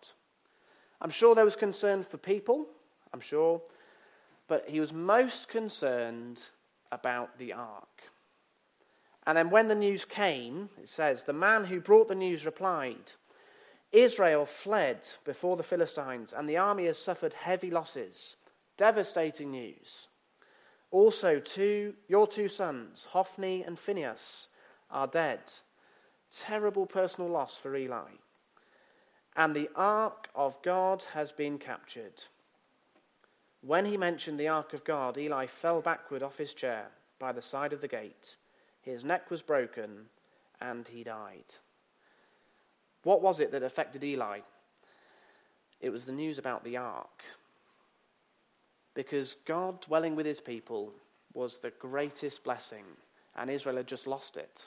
I'm 1.00 1.10
sure 1.10 1.36
there 1.36 1.44
was 1.44 1.56
concern 1.56 2.02
for 2.02 2.18
people, 2.18 2.66
I'm 3.14 3.20
sure, 3.20 3.62
but 4.48 4.68
he 4.68 4.80
was 4.80 4.92
most 4.92 5.48
concerned 5.48 6.48
about 6.90 7.38
the 7.38 7.52
ark. 7.52 8.02
And 9.24 9.38
then 9.38 9.50
when 9.50 9.68
the 9.68 9.74
news 9.76 10.04
came, 10.04 10.68
it 10.82 10.88
says, 10.88 11.22
the 11.22 11.32
man 11.32 11.64
who 11.64 11.80
brought 11.80 12.08
the 12.08 12.14
news 12.16 12.44
replied, 12.44 13.12
Israel 13.92 14.44
fled 14.44 15.08
before 15.24 15.56
the 15.56 15.62
Philistines, 15.62 16.32
and 16.32 16.48
the 16.48 16.58
army 16.58 16.86
has 16.86 16.98
suffered 16.98 17.32
heavy 17.32 17.70
losses. 17.70 18.36
Devastating 18.76 19.50
news. 19.50 20.08
Also, 20.90 21.38
two, 21.38 21.94
your 22.06 22.26
two 22.26 22.48
sons, 22.48 23.06
Hophni 23.10 23.62
and 23.62 23.78
Phinehas, 23.78 24.48
are 24.90 25.06
dead. 25.06 25.40
Terrible 26.30 26.86
personal 26.86 27.30
loss 27.30 27.58
for 27.58 27.74
Eli. 27.74 28.10
And 29.36 29.54
the 29.54 29.70
ark 29.74 30.28
of 30.34 30.60
God 30.62 31.04
has 31.14 31.32
been 31.32 31.58
captured. 31.58 32.24
When 33.60 33.84
he 33.84 33.96
mentioned 33.96 34.38
the 34.38 34.48
ark 34.48 34.72
of 34.72 34.84
God, 34.84 35.18
Eli 35.18 35.46
fell 35.46 35.80
backward 35.80 36.22
off 36.22 36.38
his 36.38 36.54
chair 36.54 36.88
by 37.18 37.32
the 37.32 37.42
side 37.42 37.72
of 37.72 37.80
the 37.80 37.88
gate. 37.88 38.36
His 38.80 39.04
neck 39.04 39.30
was 39.30 39.42
broken, 39.42 40.06
and 40.60 40.86
he 40.86 41.04
died. 41.04 41.54
What 43.08 43.22
was 43.22 43.40
it 43.40 43.52
that 43.52 43.62
affected 43.62 44.04
Eli? 44.04 44.40
It 45.80 45.88
was 45.88 46.04
the 46.04 46.12
news 46.12 46.36
about 46.36 46.62
the 46.62 46.76
ark. 46.76 47.22
Because 48.92 49.36
God 49.46 49.80
dwelling 49.80 50.14
with 50.14 50.26
his 50.26 50.42
people 50.42 50.92
was 51.32 51.56
the 51.56 51.72
greatest 51.78 52.44
blessing, 52.44 52.84
and 53.34 53.48
Israel 53.48 53.76
had 53.76 53.86
just 53.86 54.06
lost 54.06 54.36
it. 54.36 54.66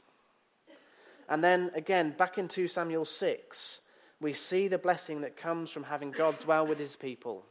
And 1.30 1.44
then 1.44 1.70
again, 1.76 2.16
back 2.18 2.40
in 2.40 2.48
2 2.48 2.68
Samuel 2.68 3.06
6, 3.06 3.80
we 4.20 4.34
see 4.34 4.68
the 4.68 4.80
blessing 4.80 5.22
that 5.22 5.38
comes 5.38 5.70
from 5.70 5.84
having 5.84 6.10
God 6.10 6.40
dwell 6.40 6.66
with 6.66 6.80
his 6.80 6.96
people. 6.96 7.46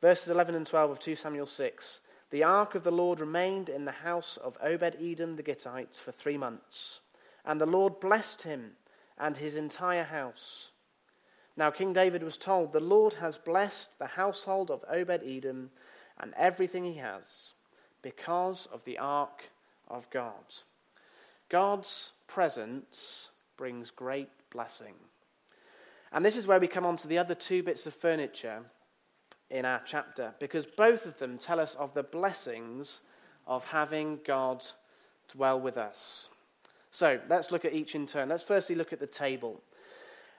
Verses 0.00 0.30
11 0.30 0.54
and 0.54 0.66
12 0.66 0.92
of 0.92 0.98
2 0.98 1.14
Samuel 1.14 1.44
6 1.44 2.00
the 2.30 2.42
ark 2.42 2.74
of 2.74 2.84
the 2.84 2.90
Lord 2.90 3.20
remained 3.20 3.68
in 3.68 3.84
the 3.84 3.92
house 3.92 4.38
of 4.38 4.56
Obed 4.62 4.96
Edom 4.98 5.36
the 5.36 5.42
Gittite 5.42 5.96
for 5.96 6.10
three 6.10 6.38
months, 6.38 7.00
and 7.44 7.60
the 7.60 7.66
Lord 7.66 8.00
blessed 8.00 8.40
him 8.44 8.76
and 9.20 9.36
his 9.36 9.56
entire 9.56 10.04
house. 10.04 10.72
Now, 11.56 11.70
King 11.70 11.92
David 11.92 12.22
was 12.22 12.38
told, 12.38 12.72
The 12.72 12.80
Lord 12.80 13.14
has 13.14 13.36
blessed 13.36 13.98
the 13.98 14.06
household 14.06 14.70
of 14.70 14.84
Obed 14.90 15.22
Edom 15.24 15.70
and 16.18 16.32
everything 16.36 16.84
he 16.84 16.94
has 16.94 17.52
because 18.02 18.66
of 18.72 18.84
the 18.84 18.98
ark 18.98 19.44
of 19.88 20.08
God. 20.10 20.54
God's 21.50 22.12
presence 22.26 23.28
brings 23.56 23.90
great 23.90 24.30
blessing. 24.50 24.94
And 26.12 26.24
this 26.24 26.36
is 26.36 26.46
where 26.46 26.58
we 26.58 26.66
come 26.66 26.86
on 26.86 26.96
to 26.98 27.08
the 27.08 27.18
other 27.18 27.34
two 27.34 27.62
bits 27.62 27.86
of 27.86 27.94
furniture 27.94 28.62
in 29.50 29.64
our 29.64 29.82
chapter 29.84 30.32
because 30.38 30.64
both 30.64 31.06
of 31.06 31.18
them 31.18 31.36
tell 31.36 31.60
us 31.60 31.74
of 31.74 31.92
the 31.92 32.02
blessings 32.02 33.00
of 33.46 33.64
having 33.64 34.20
God 34.24 34.64
dwell 35.28 35.60
with 35.60 35.76
us. 35.76 36.30
So 36.90 37.20
let's 37.28 37.50
look 37.50 37.64
at 37.64 37.72
each 37.72 37.94
in 37.94 38.06
turn. 38.06 38.28
Let's 38.28 38.42
firstly 38.42 38.74
look 38.74 38.92
at 38.92 39.00
the 39.00 39.06
table. 39.06 39.60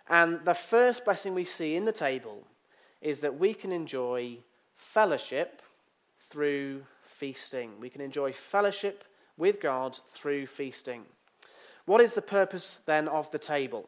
And 0.10 0.44
the 0.44 0.54
first 0.54 1.06
blessing 1.06 1.34
we 1.34 1.46
see 1.46 1.76
in 1.76 1.86
the 1.86 1.92
table 1.92 2.46
is 3.02 3.22
that 3.22 3.40
we 3.40 3.54
can 3.54 3.72
enjoy 3.72 4.38
fellowship 4.76 5.62
through 6.30 6.84
feasting. 7.04 7.72
We 7.80 7.90
can 7.90 8.02
enjoy 8.02 8.34
fellowship 8.34 9.04
with 9.38 9.62
God 9.62 9.98
through 10.10 10.48
feasting. 10.48 11.04
What 11.86 12.02
is 12.02 12.14
the 12.14 12.22
purpose 12.22 12.82
then 12.86 13.08
of 13.08 13.32
the 13.32 13.40
table? 13.40 13.88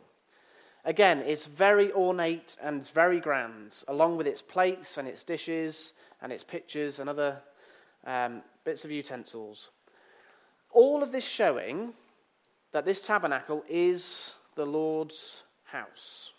Again, 0.85 1.19
it's 1.19 1.45
very 1.45 1.91
ornate 1.93 2.57
and 2.61 2.87
very 2.89 3.19
grand, 3.19 3.83
along 3.87 4.17
with 4.17 4.27
its 4.27 4.41
plates 4.41 4.97
and 4.97 5.07
its 5.07 5.23
dishes 5.23 5.93
and 6.21 6.31
its 6.31 6.43
pitchers 6.43 6.99
and 6.99 7.09
other 7.09 7.41
um, 8.05 8.41
bits 8.65 8.83
of 8.83 8.91
utensils. 8.91 9.69
All 10.71 11.03
of 11.03 11.11
this 11.11 11.25
showing 11.25 11.93
that 12.73 12.85
this 12.85 13.01
tabernacle 13.01 13.63
is 13.69 14.33
the 14.55 14.65
Lord's 14.65 15.43
house. 15.65 16.31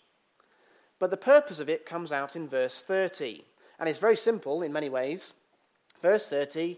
But 0.99 1.09
the 1.09 1.17
purpose 1.17 1.59
of 1.59 1.69
it 1.69 1.85
comes 1.85 2.11
out 2.11 2.35
in 2.35 2.47
verse 2.47 2.81
30. 2.81 3.43
And 3.79 3.89
it's 3.89 3.99
very 3.99 4.15
simple 4.17 4.61
in 4.61 4.71
many 4.71 4.89
ways. 4.89 5.33
Verse 6.01 6.27
30 6.27 6.77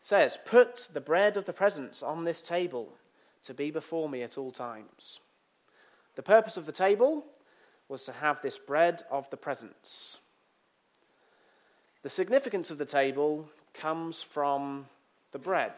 says, 0.00 0.38
Put 0.44 0.88
the 0.92 1.00
bread 1.00 1.36
of 1.36 1.44
the 1.44 1.52
presence 1.52 2.02
on 2.02 2.24
this 2.24 2.40
table 2.40 2.94
to 3.44 3.54
be 3.54 3.70
before 3.70 4.08
me 4.08 4.22
at 4.22 4.38
all 4.38 4.50
times. 4.50 5.20
The 6.14 6.22
purpose 6.22 6.56
of 6.56 6.66
the 6.66 6.72
table 6.72 7.24
was 7.88 8.04
to 8.04 8.12
have 8.12 8.40
this 8.40 8.58
bread 8.58 9.02
of 9.10 9.28
the 9.30 9.36
presence. 9.36 10.18
The 12.02 12.10
significance 12.10 12.70
of 12.70 12.78
the 12.78 12.84
table 12.84 13.48
comes 13.74 14.22
from 14.22 14.86
the 15.32 15.38
bread. 15.38 15.74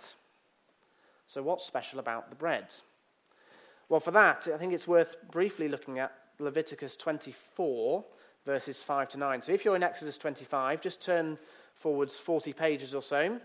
So, 1.27 1.43
what's 1.43 1.65
special 1.65 1.99
about 1.99 2.31
the 2.31 2.37
bread? 2.37 2.67
Well, 3.89 4.01
for 4.01 4.11
that, 4.13 4.49
I 4.53 4.57
think 4.57 4.73
it's 4.73 4.89
worth 4.89 5.17
briefly 5.31 5.69
looking 5.69 5.99
at 5.99 6.13
Leviticus 6.39 6.97
24, 6.97 8.05
verses 8.47 8.83
5 8.83 9.09
to 9.11 9.19
9. 9.19 9.43
So, 9.43 9.53
if 9.53 9.65
you're 9.65 9.77
in 9.77 9.83
Exodus 9.83 10.19
25, 10.19 10.81
just 10.81 11.03
turn 11.03 11.39
forwards 11.75 12.17
40 12.17 12.53
pages 12.53 12.95
or 12.95 13.03
so, 13.03 13.39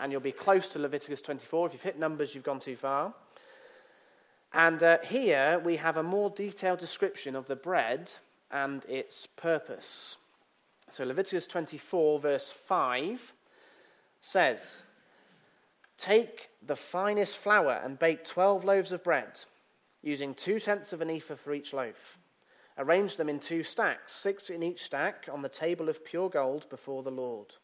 and 0.00 0.12
you'll 0.12 0.20
be 0.20 0.32
close 0.32 0.68
to 0.70 0.78
Leviticus 0.78 1.22
24. 1.22 1.66
If 1.66 1.72
you've 1.72 1.82
hit 1.82 1.98
numbers, 1.98 2.34
you've 2.34 2.44
gone 2.44 2.60
too 2.60 2.76
far. 2.76 3.14
And 4.52 4.82
uh, 4.82 4.98
here 5.04 5.60
we 5.64 5.76
have 5.76 5.96
a 5.96 6.02
more 6.02 6.30
detailed 6.30 6.78
description 6.78 7.34
of 7.34 7.46
the 7.46 7.56
bread 7.56 8.12
and 8.50 8.84
its 8.86 9.26
purpose. 9.26 10.16
So 10.92 11.04
Leviticus 11.04 11.48
24, 11.48 12.20
verse 12.20 12.50
5 12.50 13.32
says, 14.20 14.84
Take 15.98 16.50
the 16.64 16.76
finest 16.76 17.36
flour 17.36 17.80
and 17.84 17.98
bake 17.98 18.24
12 18.24 18.64
loaves 18.64 18.92
of 18.92 19.02
bread, 19.02 19.40
using 20.04 20.34
two 20.34 20.60
tenths 20.60 20.92
of 20.92 21.00
an 21.00 21.10
ephah 21.10 21.34
for 21.34 21.54
each 21.54 21.72
loaf. 21.72 22.18
Arrange 22.76 23.16
them 23.16 23.28
in 23.28 23.40
two 23.40 23.62
stacks, 23.62 24.12
six 24.12 24.50
in 24.50 24.62
each 24.62 24.82
stack, 24.82 25.28
on 25.32 25.40
the 25.40 25.48
table 25.48 25.88
of 25.88 26.04
pure 26.04 26.28
gold 26.28 26.68
before 26.68 27.02
the 27.02 27.10
Lord. 27.10 27.56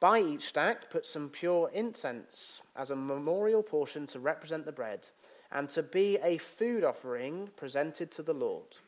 By 0.00 0.20
each 0.20 0.48
stack, 0.48 0.90
put 0.90 1.04
some 1.04 1.28
pure 1.28 1.70
incense 1.74 2.62
as 2.74 2.90
a 2.90 2.96
memorial 2.96 3.62
portion 3.62 4.06
to 4.08 4.18
represent 4.18 4.64
the 4.64 4.72
bread 4.72 5.08
and 5.52 5.68
to 5.70 5.82
be 5.82 6.18
a 6.22 6.38
food 6.38 6.84
offering 6.84 7.50
presented 7.56 8.10
to 8.12 8.22
the 8.22 8.32
Lord. 8.32 8.78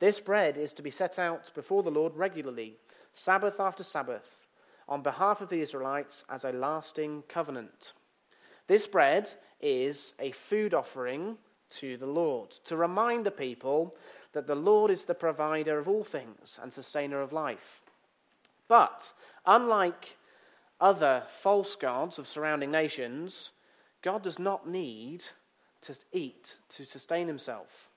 This 0.00 0.18
bread 0.18 0.58
is 0.58 0.72
to 0.72 0.82
be 0.82 0.90
set 0.90 1.18
out 1.18 1.52
before 1.54 1.82
the 1.82 1.90
Lord 1.90 2.16
regularly, 2.16 2.78
Sabbath 3.12 3.60
after 3.60 3.84
Sabbath, 3.84 4.46
on 4.88 5.02
behalf 5.02 5.40
of 5.40 5.50
the 5.50 5.60
Israelites 5.60 6.24
as 6.28 6.44
a 6.44 6.52
lasting 6.52 7.22
covenant. 7.28 7.92
This 8.66 8.86
bread 8.86 9.30
is 9.60 10.14
a 10.18 10.32
food 10.32 10.74
offering 10.74 11.36
to 11.70 11.96
the 11.96 12.06
Lord, 12.06 12.50
to 12.64 12.76
remind 12.76 13.24
the 13.24 13.30
people 13.30 13.94
that 14.32 14.46
the 14.46 14.54
Lord 14.54 14.90
is 14.90 15.04
the 15.04 15.14
provider 15.14 15.78
of 15.78 15.88
all 15.88 16.04
things 16.04 16.58
and 16.62 16.72
sustainer 16.72 17.20
of 17.20 17.32
life. 17.32 17.82
But, 18.68 19.12
unlike 19.46 20.16
other 20.80 21.24
false 21.26 21.76
gods 21.76 22.18
of 22.18 22.28
surrounding 22.28 22.70
nations, 22.70 23.50
God 24.02 24.22
does 24.22 24.38
not 24.38 24.68
need 24.68 25.24
to 25.82 25.94
eat 26.12 26.56
to 26.70 26.84
sustain 26.84 27.26
himself. 27.26 27.90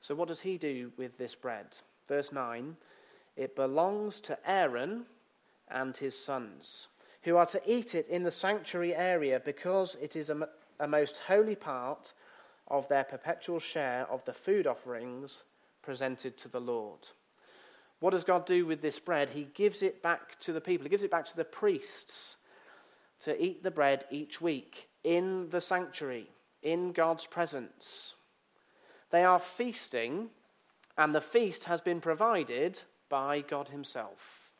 So, 0.00 0.14
what 0.14 0.28
does 0.28 0.40
he 0.40 0.58
do 0.58 0.92
with 0.96 1.18
this 1.18 1.34
bread? 1.34 1.66
Verse 2.08 2.32
9 2.32 2.76
It 3.36 3.56
belongs 3.56 4.20
to 4.20 4.38
Aaron 4.48 5.06
and 5.68 5.96
his 5.96 6.16
sons, 6.16 6.88
who 7.22 7.36
are 7.36 7.46
to 7.46 7.60
eat 7.66 7.94
it 7.94 8.06
in 8.08 8.22
the 8.22 8.30
sanctuary 8.30 8.94
area 8.94 9.40
because 9.44 9.96
it 10.00 10.14
is 10.14 10.30
a, 10.30 10.48
a 10.78 10.86
most 10.86 11.18
holy 11.26 11.56
part 11.56 12.12
of 12.68 12.88
their 12.88 13.04
perpetual 13.04 13.60
share 13.60 14.06
of 14.10 14.24
the 14.24 14.32
food 14.32 14.66
offerings 14.66 15.44
presented 15.82 16.36
to 16.36 16.48
the 16.48 16.60
Lord. 16.60 17.08
What 18.00 18.10
does 18.10 18.24
God 18.24 18.44
do 18.44 18.66
with 18.66 18.82
this 18.82 18.98
bread? 18.98 19.30
He 19.30 19.48
gives 19.54 19.82
it 19.82 20.02
back 20.02 20.38
to 20.40 20.52
the 20.52 20.60
people, 20.60 20.84
He 20.84 20.90
gives 20.90 21.02
it 21.02 21.10
back 21.10 21.26
to 21.26 21.36
the 21.36 21.44
priests 21.44 22.36
to 23.20 23.42
eat 23.42 23.62
the 23.62 23.70
bread 23.70 24.04
each 24.10 24.40
week 24.40 24.88
in 25.04 25.48
the 25.50 25.60
sanctuary, 25.60 26.28
in 26.62 26.92
God's 26.92 27.26
presence. 27.26 28.14
They 29.10 29.24
are 29.24 29.38
feasting, 29.38 30.30
and 30.98 31.14
the 31.14 31.20
feast 31.20 31.64
has 31.64 31.80
been 31.80 32.00
provided 32.00 32.82
by 33.08 33.40
God 33.40 33.68
Himself. 33.68 34.50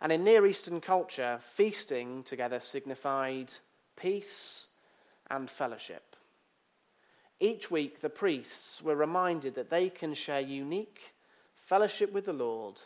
And 0.00 0.12
in 0.12 0.24
Near 0.24 0.46
Eastern 0.46 0.80
culture, 0.80 1.38
feasting 1.40 2.22
together 2.24 2.60
signified 2.60 3.52
peace 3.96 4.66
and 5.30 5.50
fellowship. 5.50 6.11
Each 7.42 7.72
week, 7.72 8.00
the 8.00 8.08
priests 8.08 8.80
were 8.80 8.94
reminded 8.94 9.56
that 9.56 9.68
they 9.68 9.88
can 9.88 10.14
share 10.14 10.38
unique 10.38 11.00
fellowship 11.56 12.12
with 12.12 12.26
the 12.26 12.32
Lord 12.32 12.80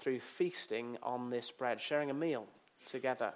through 0.00 0.18
feasting 0.18 0.98
on 1.00 1.30
this 1.30 1.52
bread, 1.52 1.80
sharing 1.80 2.10
a 2.10 2.14
meal 2.14 2.48
together. 2.84 3.32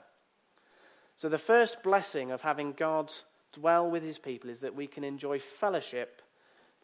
So, 1.14 1.29
the 1.29 1.38
first 1.38 1.85
blessing 1.85 2.33
of 2.33 2.40
having 2.40 2.73
God 2.73 3.12
dwell 3.53 3.88
with 3.88 4.03
his 4.03 4.18
people 4.18 4.51
is 4.51 4.59
that 4.59 4.75
we 4.75 4.88
can 4.88 5.05
enjoy 5.05 5.38
fellowship 5.38 6.23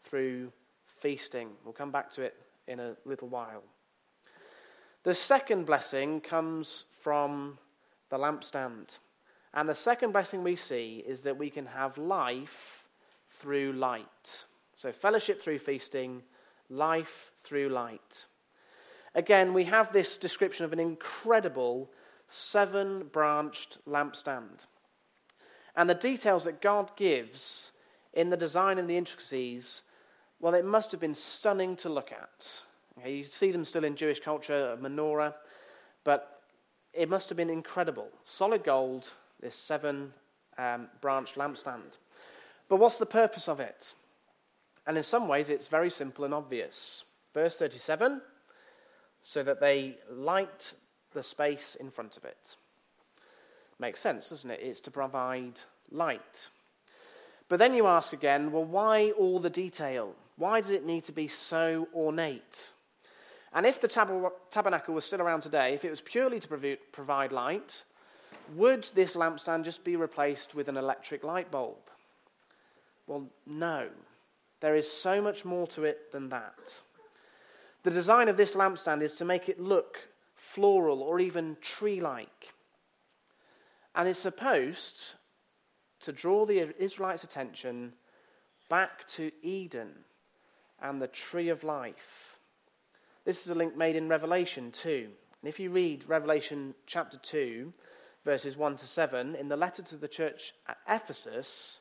through 0.05 0.53
feasting. 0.85 1.49
We'll 1.65 1.73
come 1.73 1.91
back 1.91 2.09
to 2.11 2.21
it 2.21 2.37
in 2.69 2.79
a 2.79 2.95
little 3.03 3.27
while. 3.27 3.63
The 5.03 5.13
second 5.13 5.65
blessing 5.65 6.21
comes 6.21 6.85
from 7.01 7.57
the 8.09 8.17
lampstand. 8.17 8.99
And 9.53 9.67
the 9.67 9.75
second 9.75 10.13
blessing 10.13 10.43
we 10.43 10.55
see 10.55 11.03
is 11.05 11.23
that 11.23 11.37
we 11.37 11.49
can 11.49 11.65
have 11.65 11.97
life 11.97 12.84
through 13.39 13.73
light. 13.73 14.45
So, 14.75 14.91
fellowship 14.91 15.41
through 15.41 15.59
feasting, 15.59 16.23
life 16.69 17.31
through 17.43 17.69
light. 17.69 18.27
Again, 19.13 19.53
we 19.53 19.63
have 19.65 19.93
this 19.93 20.17
description 20.17 20.65
of 20.65 20.73
an 20.73 20.79
incredible 20.79 21.89
seven 22.27 23.07
branched 23.11 23.77
lampstand. 23.87 24.65
And 25.75 25.89
the 25.89 25.95
details 25.95 26.43
that 26.45 26.61
God 26.61 26.91
gives 26.97 27.71
in 28.13 28.29
the 28.29 28.37
design 28.37 28.77
and 28.77 28.89
the 28.89 28.97
intricacies, 28.97 29.81
well, 30.39 30.53
it 30.53 30.65
must 30.65 30.91
have 30.91 30.99
been 30.99 31.15
stunning 31.15 31.75
to 31.77 31.89
look 31.89 32.11
at. 32.11 32.61
Okay, 32.99 33.17
you 33.17 33.23
see 33.25 33.51
them 33.51 33.65
still 33.65 33.83
in 33.83 33.95
Jewish 33.95 34.19
culture, 34.19 34.71
a 34.71 34.77
menorah, 34.77 35.33
but 36.03 36.41
it 36.93 37.09
must 37.09 37.29
have 37.29 37.37
been 37.37 37.49
incredible. 37.49 38.07
Solid 38.23 38.63
gold, 38.63 39.11
this 39.41 39.55
seven 39.55 40.13
um, 40.57 40.87
branched 41.01 41.35
lampstand. 41.35 41.97
But 42.67 42.77
what's 42.77 42.97
the 42.97 43.05
purpose 43.05 43.47
of 43.47 43.59
it? 43.59 43.93
And 44.87 44.97
in 44.97 45.03
some 45.03 45.27
ways, 45.27 45.49
it's 45.49 45.67
very 45.67 45.89
simple 45.89 46.25
and 46.25 46.33
obvious. 46.33 47.03
Verse 47.33 47.57
37 47.57 48.21
so 49.25 49.41
that 49.41 49.59
they 49.59 49.97
light 50.11 50.75
the 51.13 51.23
space 51.23 51.75
in 51.79 51.89
front 51.89 52.15
of 52.15 52.23
it. 52.25 52.57
Makes 53.79 53.99
sense, 53.99 54.29
doesn't 54.29 54.51
it? 54.51 54.59
It's 54.61 54.79
to 54.81 54.91
provide 54.91 55.59
light. 55.91 56.49
But 57.49 57.57
then 57.57 57.73
you 57.73 57.87
ask 57.87 58.13
again, 58.13 58.51
well, 58.51 58.63
why 58.63 59.11
all 59.17 59.39
the 59.39 59.49
detail? 59.49 60.13
Why 60.37 60.61
does 60.61 60.69
it 60.69 60.85
need 60.85 61.05
to 61.05 61.11
be 61.11 61.27
so 61.27 61.87
ornate? 61.95 62.71
And 63.51 63.65
if 63.65 63.81
the 63.81 63.87
tab- 63.87 64.31
tabernacle 64.51 64.93
was 64.93 65.05
still 65.05 65.23
around 65.23 65.41
today, 65.41 65.73
if 65.73 65.83
it 65.83 65.89
was 65.89 66.01
purely 66.01 66.39
to 66.39 66.77
provide 66.91 67.31
light, 67.31 67.81
would 68.53 68.83
this 68.93 69.13
lampstand 69.13 69.63
just 69.63 69.83
be 69.83 69.95
replaced 69.95 70.53
with 70.53 70.67
an 70.69 70.77
electric 70.77 71.23
light 71.23 71.49
bulb? 71.49 71.77
Well, 73.07 73.29
no. 73.45 73.89
There 74.61 74.75
is 74.75 74.89
so 74.89 75.21
much 75.21 75.45
more 75.45 75.67
to 75.67 75.83
it 75.83 76.11
than 76.11 76.29
that. 76.29 76.81
The 77.83 77.91
design 77.91 78.29
of 78.29 78.37
this 78.37 78.53
lampstand 78.53 79.03
is 79.03 79.13
to 79.15 79.25
make 79.25 79.47
it 79.47 79.59
look 79.59 79.97
floral 80.35 81.03
or 81.03 81.19
even 81.19 81.57
tree 81.61 82.01
like. 82.01 82.53
And 83.93 84.09
it's 84.09 84.19
supposed 84.19 85.15
to 86.01 86.11
draw 86.11 86.45
the 86.45 86.73
Israelites' 86.79 87.23
attention 87.23 87.93
back 88.69 89.07
to 89.09 89.31
Eden 89.43 89.89
and 90.81 91.01
the 91.01 91.07
tree 91.07 91.49
of 91.49 91.63
life. 91.63 92.39
This 93.23 93.43
is 93.43 93.49
a 93.49 93.55
link 93.55 93.75
made 93.77 93.95
in 93.95 94.09
Revelation 94.09 94.71
2. 94.71 95.07
And 95.41 95.49
if 95.49 95.59
you 95.59 95.69
read 95.69 96.05
Revelation 96.07 96.73
chapter 96.85 97.17
2, 97.17 97.71
verses 98.23 98.57
1 98.57 98.77
to 98.77 98.87
7, 98.87 99.35
in 99.35 99.47
the 99.47 99.55
letter 99.55 99.83
to 99.83 99.95
the 99.95 100.07
church 100.07 100.53
at 100.67 100.77
Ephesus, 100.89 101.79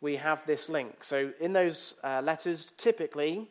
we 0.00 0.16
have 0.16 0.44
this 0.46 0.68
link. 0.68 1.02
So 1.02 1.32
in 1.40 1.52
those 1.52 1.94
uh, 2.04 2.20
letters, 2.22 2.72
typically, 2.76 3.48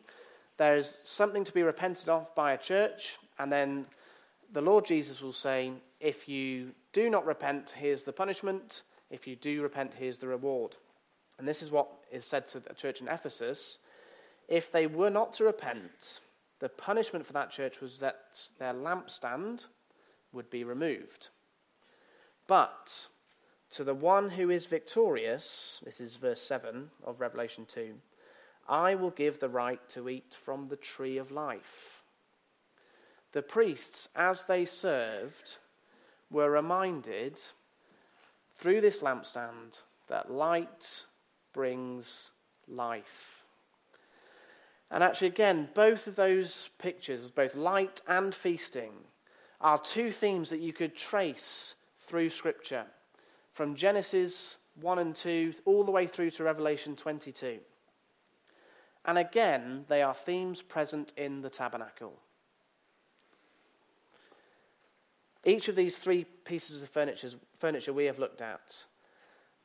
there's 0.58 1.00
something 1.04 1.44
to 1.44 1.52
be 1.52 1.62
repented 1.62 2.08
of 2.08 2.34
by 2.34 2.52
a 2.52 2.58
church, 2.58 3.18
and 3.38 3.52
then 3.52 3.86
the 4.52 4.60
Lord 4.60 4.86
Jesus 4.86 5.20
will 5.20 5.32
say, 5.32 5.72
If 6.00 6.28
you 6.28 6.72
do 6.92 7.10
not 7.10 7.26
repent, 7.26 7.74
here's 7.76 8.04
the 8.04 8.12
punishment. 8.12 8.82
If 9.10 9.26
you 9.26 9.36
do 9.36 9.62
repent, 9.62 9.92
here's 9.98 10.18
the 10.18 10.28
reward. 10.28 10.76
And 11.38 11.46
this 11.46 11.62
is 11.62 11.70
what 11.70 11.88
is 12.10 12.24
said 12.24 12.46
to 12.48 12.60
the 12.60 12.74
church 12.74 13.00
in 13.00 13.08
Ephesus. 13.08 13.78
If 14.48 14.72
they 14.72 14.86
were 14.86 15.10
not 15.10 15.34
to 15.34 15.44
repent, 15.44 16.20
the 16.60 16.68
punishment 16.68 17.26
for 17.26 17.32
that 17.34 17.50
church 17.50 17.80
was 17.80 17.98
that 17.98 18.40
their 18.58 18.72
lampstand 18.72 19.66
would 20.32 20.48
be 20.48 20.64
removed. 20.64 21.28
But 22.46 23.08
to 23.70 23.84
the 23.84 23.94
one 23.94 24.30
who 24.30 24.50
is 24.50 24.66
victorious, 24.66 25.82
this 25.84 26.00
is 26.00 26.16
verse 26.16 26.40
7 26.40 26.90
of 27.04 27.20
Revelation 27.20 27.66
2, 27.66 27.94
I 28.68 28.94
will 28.94 29.10
give 29.10 29.38
the 29.38 29.48
right 29.48 29.80
to 29.90 30.08
eat 30.08 30.36
from 30.40 30.66
the 30.66 30.76
tree 30.76 31.18
of 31.18 31.30
life 31.30 31.96
the 33.36 33.42
priests, 33.42 34.08
as 34.16 34.44
they 34.44 34.64
served, 34.64 35.58
were 36.30 36.50
reminded 36.50 37.38
through 38.54 38.80
this 38.80 39.00
lampstand 39.00 39.80
that 40.08 40.30
light 40.30 41.04
brings 41.52 42.30
life. 42.66 43.44
And 44.90 45.02
actually, 45.02 45.28
again, 45.28 45.68
both 45.74 46.06
of 46.06 46.16
those 46.16 46.70
pictures, 46.78 47.30
both 47.30 47.54
light 47.54 48.00
and 48.08 48.34
feasting, 48.34 48.92
are 49.60 49.78
two 49.78 50.12
themes 50.12 50.48
that 50.48 50.60
you 50.60 50.72
could 50.72 50.96
trace 50.96 51.74
through 52.00 52.30
Scripture 52.30 52.86
from 53.56 53.74
Genesis 53.74 54.58
1 54.82 54.98
and 54.98 55.16
2 55.16 55.54
all 55.64 55.82
the 55.82 55.90
way 55.90 56.06
through 56.06 56.30
to 56.30 56.44
Revelation 56.44 56.94
22. 56.94 57.58
And 59.06 59.16
again, 59.16 59.86
they 59.88 60.02
are 60.02 60.12
themes 60.12 60.60
present 60.60 61.14
in 61.16 61.40
the 61.40 61.48
tabernacle. 61.48 62.12
Each 65.42 65.68
of 65.68 65.74
these 65.74 65.96
three 65.96 66.24
pieces 66.44 66.82
of 66.82 66.90
furniture 66.90 67.92
we 67.94 68.04
have 68.04 68.18
looked 68.18 68.42
at 68.42 68.84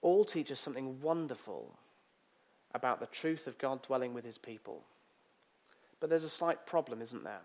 all 0.01 0.23
teach 0.23 0.53
us 0.53 0.59
something 0.61 1.01
wonderful 1.01 1.77
about 2.73 3.01
the 3.01 3.07
truth 3.07 3.45
of 3.45 3.57
God 3.57 3.81
dwelling 3.81 4.13
with 4.13 4.23
his 4.23 4.37
people. 4.37 4.83
But 5.99 6.09
there's 6.09 6.23
a 6.23 6.29
slight 6.29 6.65
problem, 6.65 7.01
isn't 7.01 7.25
there? 7.25 7.41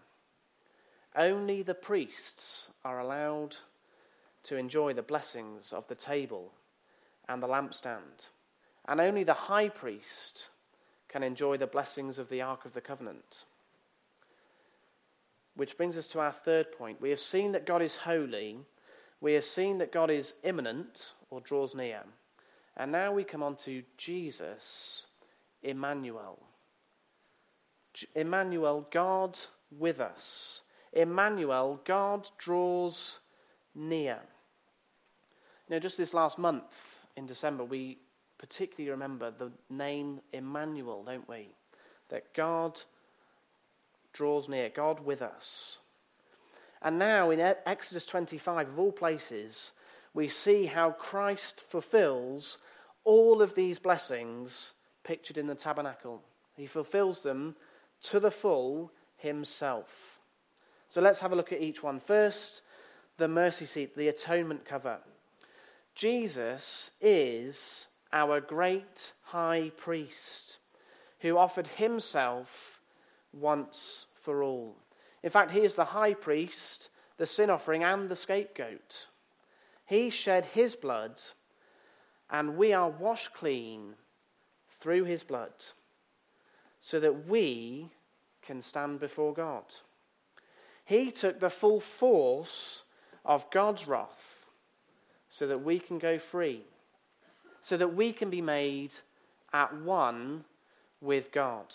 Only 1.16 1.62
the 1.62 1.74
priests 1.74 2.68
are 2.84 3.00
allowed 3.00 3.56
to 4.46 4.56
enjoy 4.56 4.92
the 4.92 5.02
blessings 5.02 5.72
of 5.72 5.86
the 5.88 5.94
table 5.94 6.52
and 7.28 7.42
the 7.42 7.48
lampstand. 7.48 8.28
And 8.86 9.00
only 9.00 9.24
the 9.24 9.34
high 9.34 9.68
priest 9.68 10.48
can 11.08 11.22
enjoy 11.22 11.56
the 11.56 11.66
blessings 11.66 12.18
of 12.18 12.28
the 12.28 12.42
Ark 12.42 12.64
of 12.64 12.72
the 12.72 12.80
Covenant. 12.80 13.44
Which 15.54 15.76
brings 15.76 15.96
us 15.96 16.06
to 16.08 16.20
our 16.20 16.32
third 16.32 16.70
point. 16.72 17.00
We 17.00 17.10
have 17.10 17.20
seen 17.20 17.52
that 17.52 17.66
God 17.66 17.82
is 17.82 17.96
holy, 17.96 18.58
we 19.20 19.32
have 19.32 19.44
seen 19.44 19.78
that 19.78 19.92
God 19.92 20.10
is 20.10 20.34
immanent 20.44 21.12
or 21.30 21.40
draws 21.40 21.74
near. 21.74 22.02
And 22.76 22.92
now 22.92 23.12
we 23.12 23.24
come 23.24 23.42
on 23.42 23.56
to 23.56 23.82
Jesus, 23.96 25.06
Emmanuel. 25.62 26.38
Emmanuel, 28.14 28.86
God 28.90 29.38
with 29.76 30.00
us. 30.00 30.60
Emmanuel, 30.92 31.80
God 31.84 32.28
draws 32.38 33.18
near. 33.74 34.20
You 35.68 35.76
know, 35.76 35.80
just 35.80 35.98
this 35.98 36.14
last 36.14 36.38
month 36.38 37.00
in 37.16 37.26
December, 37.26 37.64
we 37.64 37.98
particularly 38.38 38.90
remember 38.90 39.30
the 39.30 39.50
name 39.68 40.20
Emmanuel, 40.32 41.02
don't 41.04 41.28
we? 41.28 41.48
That 42.08 42.32
God 42.34 42.80
draws 44.12 44.48
near, 44.48 44.68
God 44.68 45.00
with 45.00 45.22
us. 45.22 45.78
And 46.82 46.98
now 46.98 47.30
in 47.30 47.40
Exodus 47.40 48.06
25, 48.06 48.68
of 48.68 48.78
all 48.78 48.92
places, 48.92 49.72
we 50.14 50.28
see 50.28 50.66
how 50.66 50.92
Christ 50.92 51.60
fulfills 51.60 52.58
all 53.04 53.42
of 53.42 53.54
these 53.54 53.78
blessings 53.78 54.72
pictured 55.02 55.36
in 55.36 55.46
the 55.46 55.54
tabernacle. 55.54 56.22
He 56.56 56.66
fulfills 56.66 57.22
them 57.22 57.56
to 58.02 58.20
the 58.20 58.30
full 58.30 58.92
himself. 59.16 60.20
So 60.88 61.00
let's 61.00 61.20
have 61.20 61.32
a 61.32 61.36
look 61.36 61.52
at 61.52 61.60
each 61.60 61.82
one. 61.82 61.98
First, 61.98 62.62
the 63.16 63.26
mercy 63.26 63.66
seat, 63.66 63.96
the 63.96 64.08
atonement 64.08 64.64
cover. 64.64 64.98
Jesus 65.96 66.90
is 67.00 67.86
our 68.12 68.38
great 68.38 69.12
high 69.22 69.72
priest 69.78 70.58
who 71.20 71.38
offered 71.38 71.66
himself 71.66 72.82
once 73.32 74.04
for 74.20 74.42
all. 74.42 74.76
In 75.22 75.30
fact, 75.30 75.52
he 75.52 75.60
is 75.60 75.74
the 75.74 75.86
high 75.86 76.12
priest, 76.12 76.90
the 77.16 77.24
sin 77.24 77.48
offering, 77.48 77.82
and 77.82 78.10
the 78.10 78.14
scapegoat. 78.14 79.06
He 79.86 80.10
shed 80.10 80.44
his 80.44 80.76
blood, 80.76 81.22
and 82.28 82.58
we 82.58 82.74
are 82.74 82.90
washed 82.90 83.32
clean 83.32 83.94
through 84.78 85.04
his 85.04 85.22
blood, 85.22 85.54
so 86.78 87.00
that 87.00 87.26
we 87.26 87.88
can 88.42 88.60
stand 88.60 89.00
before 89.00 89.32
God. 89.32 89.64
He 90.84 91.10
took 91.10 91.40
the 91.40 91.48
full 91.48 91.80
force 91.80 92.82
of 93.24 93.50
God's 93.50 93.88
wrath 93.88 94.35
so 95.36 95.46
that 95.46 95.62
we 95.62 95.78
can 95.78 95.98
go 95.98 96.18
free, 96.18 96.62
so 97.60 97.76
that 97.76 97.94
we 97.94 98.10
can 98.10 98.30
be 98.30 98.40
made 98.40 98.94
at 99.52 99.82
one 99.82 100.44
with 101.02 101.30
God. 101.30 101.74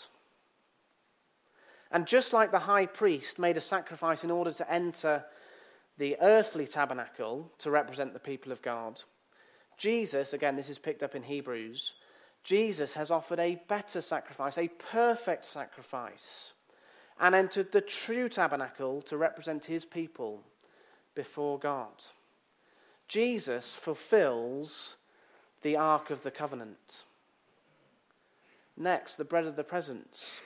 And 1.92 2.08
just 2.08 2.34
like 2.34 2.50
the 2.50 2.58
high 2.58 2.88
priest 2.88 3.38
made 3.38 3.58
a 3.58 3.62
sacrifice 3.62 4.24
in 4.24 4.32
order 4.32 4.52
to 4.52 4.72
enter 4.72 5.26
the 6.00 6.18
earthly 6.20 6.66
tabernacle 6.66 7.52
to 7.60 7.70
represent 7.70 8.14
the 8.14 8.20
people 8.20 8.52
of 8.52 8.64
God, 8.64 9.04
Jesus, 9.78 10.34
again, 10.34 10.56
this 10.56 10.70
is 10.70 10.80
picked 10.80 11.04
up 11.04 11.14
in 11.14 11.22
Hebrews, 11.22 11.94
Jesus 12.44 12.94
has 12.94 13.12
offered 13.12 13.40
a 13.40 13.62
better 13.68 14.02
sacrifice, 14.02 14.58
a 14.58 14.70
perfect 14.70 15.46
sacrifice, 15.46 16.54
and 17.20 17.36
entered 17.36 17.72
the 17.72 17.82
true 17.82 18.28
tabernacle 18.28 19.04
to 19.04 19.18
represent 19.18 19.66
his 19.66 19.86
people 19.86 20.42
before 21.14 21.60
God. 21.60 21.92
Jesus 23.12 23.74
fulfills 23.74 24.96
the 25.64 25.76
Ark 25.76 26.12
of 26.12 26.24
the 26.24 26.32
Covenant. 26.32 27.04
Next, 28.78 29.18
the 29.18 29.26
bread 29.26 29.46
of 29.46 29.58
the 29.58 29.66
presence. 29.66 30.40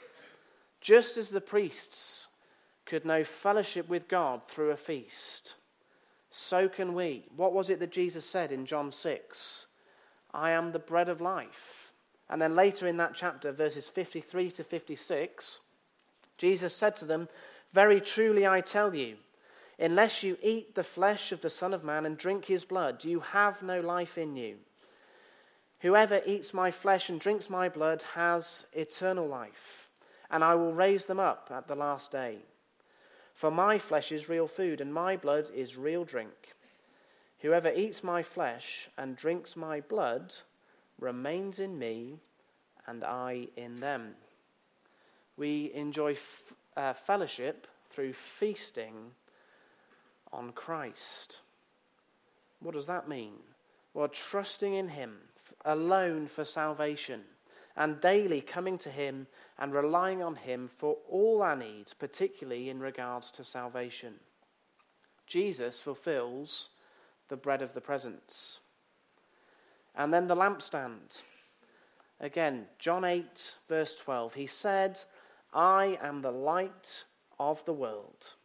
Just 0.81 1.15
as 1.15 1.29
the 1.29 1.41
priests 1.41 2.25
could 2.83 3.05
know 3.05 3.23
fellowship 3.23 3.87
with 3.87 4.07
God 4.07 4.41
through 4.47 4.71
a 4.71 4.77
feast, 4.77 5.53
so 6.31 6.67
can 6.67 6.95
we. 6.95 7.25
What 7.35 7.53
was 7.53 7.69
it 7.69 7.79
that 7.81 7.91
Jesus 7.91 8.25
said 8.25 8.51
in 8.51 8.65
John 8.65 8.91
6? 8.91 9.67
I 10.33 10.49
am 10.49 10.71
the 10.71 10.79
bread 10.79 11.07
of 11.07 11.21
life. 11.21 11.93
And 12.31 12.41
then 12.41 12.55
later 12.55 12.87
in 12.87 12.97
that 12.97 13.13
chapter, 13.13 13.51
verses 13.51 13.89
53 13.89 14.49
to 14.49 14.63
56, 14.63 15.59
Jesus 16.39 16.75
said 16.75 16.95
to 16.95 17.05
them, 17.05 17.29
Very 17.73 18.01
truly 18.01 18.47
I 18.47 18.61
tell 18.61 18.95
you, 18.95 19.17
unless 19.79 20.23
you 20.23 20.37
eat 20.41 20.75
the 20.75 20.83
flesh 20.83 21.31
of 21.31 21.41
the 21.41 21.49
Son 21.49 21.73
of 21.73 21.83
Man 21.83 22.05
and 22.05 22.17
drink 22.17 22.45
his 22.45 22.65
blood, 22.65 23.03
you 23.03 23.19
have 23.19 23.61
no 23.61 23.79
life 23.81 24.17
in 24.17 24.35
you. 24.35 24.57
Whoever 25.79 26.21
eats 26.25 26.53
my 26.53 26.71
flesh 26.71 27.09
and 27.09 27.19
drinks 27.19 27.49
my 27.49 27.69
blood 27.69 28.03
has 28.13 28.65
eternal 28.73 29.27
life, 29.27 29.89
and 30.31 30.43
I 30.43 30.55
will 30.55 30.73
raise 30.73 31.05
them 31.05 31.19
up 31.19 31.49
at 31.53 31.67
the 31.67 31.75
last 31.75 32.11
day. 32.11 32.39
For 33.33 33.51
my 33.51 33.77
flesh 33.77 34.11
is 34.11 34.29
real 34.29 34.47
food, 34.47 34.79
and 34.79 34.93
my 34.93 35.17
blood 35.17 35.49
is 35.53 35.77
real 35.77 36.05
drink. 36.05 36.55
Whoever 37.39 37.69
eats 37.69 38.03
my 38.03 38.23
flesh 38.23 38.89
and 38.97 39.15
drinks 39.15 39.55
my 39.55 39.81
blood 39.81 40.33
remains 40.99 41.59
in 41.59 41.77
me, 41.77 42.19
and 42.87 43.03
I 43.03 43.49
in 43.57 43.81
them. 43.81 44.15
We 45.37 45.71
enjoy 45.73 46.13
f- 46.13 46.53
uh, 46.77 46.93
fellowship 46.93 47.67
through 47.91 48.13
feasting 48.13 49.11
on 50.31 50.51
Christ. 50.51 51.41
What 52.59 52.73
does 52.73 52.87
that 52.87 53.07
mean? 53.07 53.33
Well, 53.93 54.07
trusting 54.07 54.73
in 54.73 54.89
Him 54.89 55.17
alone 55.63 56.27
for 56.27 56.43
salvation 56.43 57.21
and 57.77 57.99
daily 58.01 58.41
coming 58.41 58.77
to 58.79 58.89
Him 58.89 59.27
and 59.59 59.73
relying 59.73 60.23
on 60.23 60.35
Him 60.35 60.67
for 60.67 60.97
all 61.09 61.41
our 61.41 61.55
needs, 61.55 61.93
particularly 61.93 62.69
in 62.69 62.79
regards 62.79 63.31
to 63.31 63.43
salvation. 63.43 64.15
Jesus 65.27 65.79
fulfills 65.79 66.69
the 67.29 67.37
bread 67.37 67.61
of 67.61 67.73
the 67.73 67.81
presence. 67.81 68.59
And 69.95 70.13
then 70.13 70.27
the 70.27 70.35
lampstand. 70.35 71.21
Again, 72.19 72.65
John 72.79 73.03
8, 73.03 73.55
verse 73.67 73.95
12. 73.95 74.35
He 74.35 74.47
said, 74.47 75.01
I 75.53 75.97
am 76.01 76.21
the 76.21 76.31
light 76.31 77.03
of 77.39 77.63
the 77.65 77.73
world. 77.73 78.35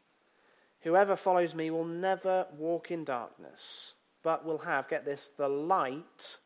Whoever 0.83 1.15
follows 1.17 1.55
me 1.55 1.71
will 1.71 1.85
never 1.85 2.47
walk 2.57 2.91
in 2.91 3.05
darkness, 3.05 3.93
but 4.23 4.45
will 4.45 4.59
have, 4.59 4.89
get 4.89 5.05
this, 5.05 5.31
the 5.37 5.49
light 5.49 6.39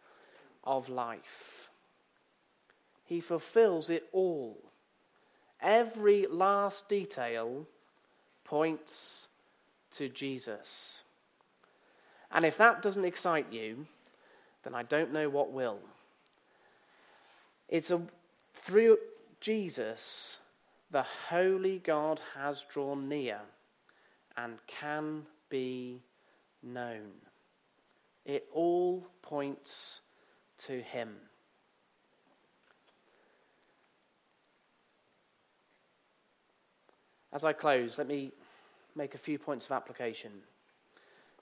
of 0.65 0.89
life. 0.89 1.71
He 3.05 3.21
fulfills 3.21 3.91
it 3.91 4.05
all. 4.13 4.59
Every 5.61 6.27
last 6.29 6.89
detail 6.89 7.67
points 8.45 9.29
to 9.93 10.09
Jesus. 10.09 11.03
And 12.33 12.45
if 12.45 12.57
that 12.59 12.83
doesn't 12.83 13.05
excite 13.05 13.53
you, 13.53 13.87
then 14.65 14.75
I 14.75 14.83
don't 14.83 15.13
know 15.13 15.29
what 15.29 15.53
will. 15.53 15.79
It's 17.69 17.91
a, 17.91 18.03
through 18.55 18.99
Jesus, 19.41 20.39
the 20.91 21.05
Holy 21.29 21.79
God 21.79 22.21
has 22.35 22.65
drawn 22.69 23.09
near 23.09 23.41
and 24.37 24.59
can 24.67 25.23
be 25.49 26.01
known. 26.63 27.11
It 28.25 28.47
all 28.53 29.07
points 29.23 30.01
to 30.67 30.81
Him. 30.81 31.17
As 37.33 37.45
I 37.45 37.53
close, 37.53 37.99
let 37.99 38.07
me 38.07 38.33
make 38.95 39.15
a 39.15 39.19
few 39.19 39.39
points 39.39 39.67
of 39.67 39.73
application. 39.73 40.31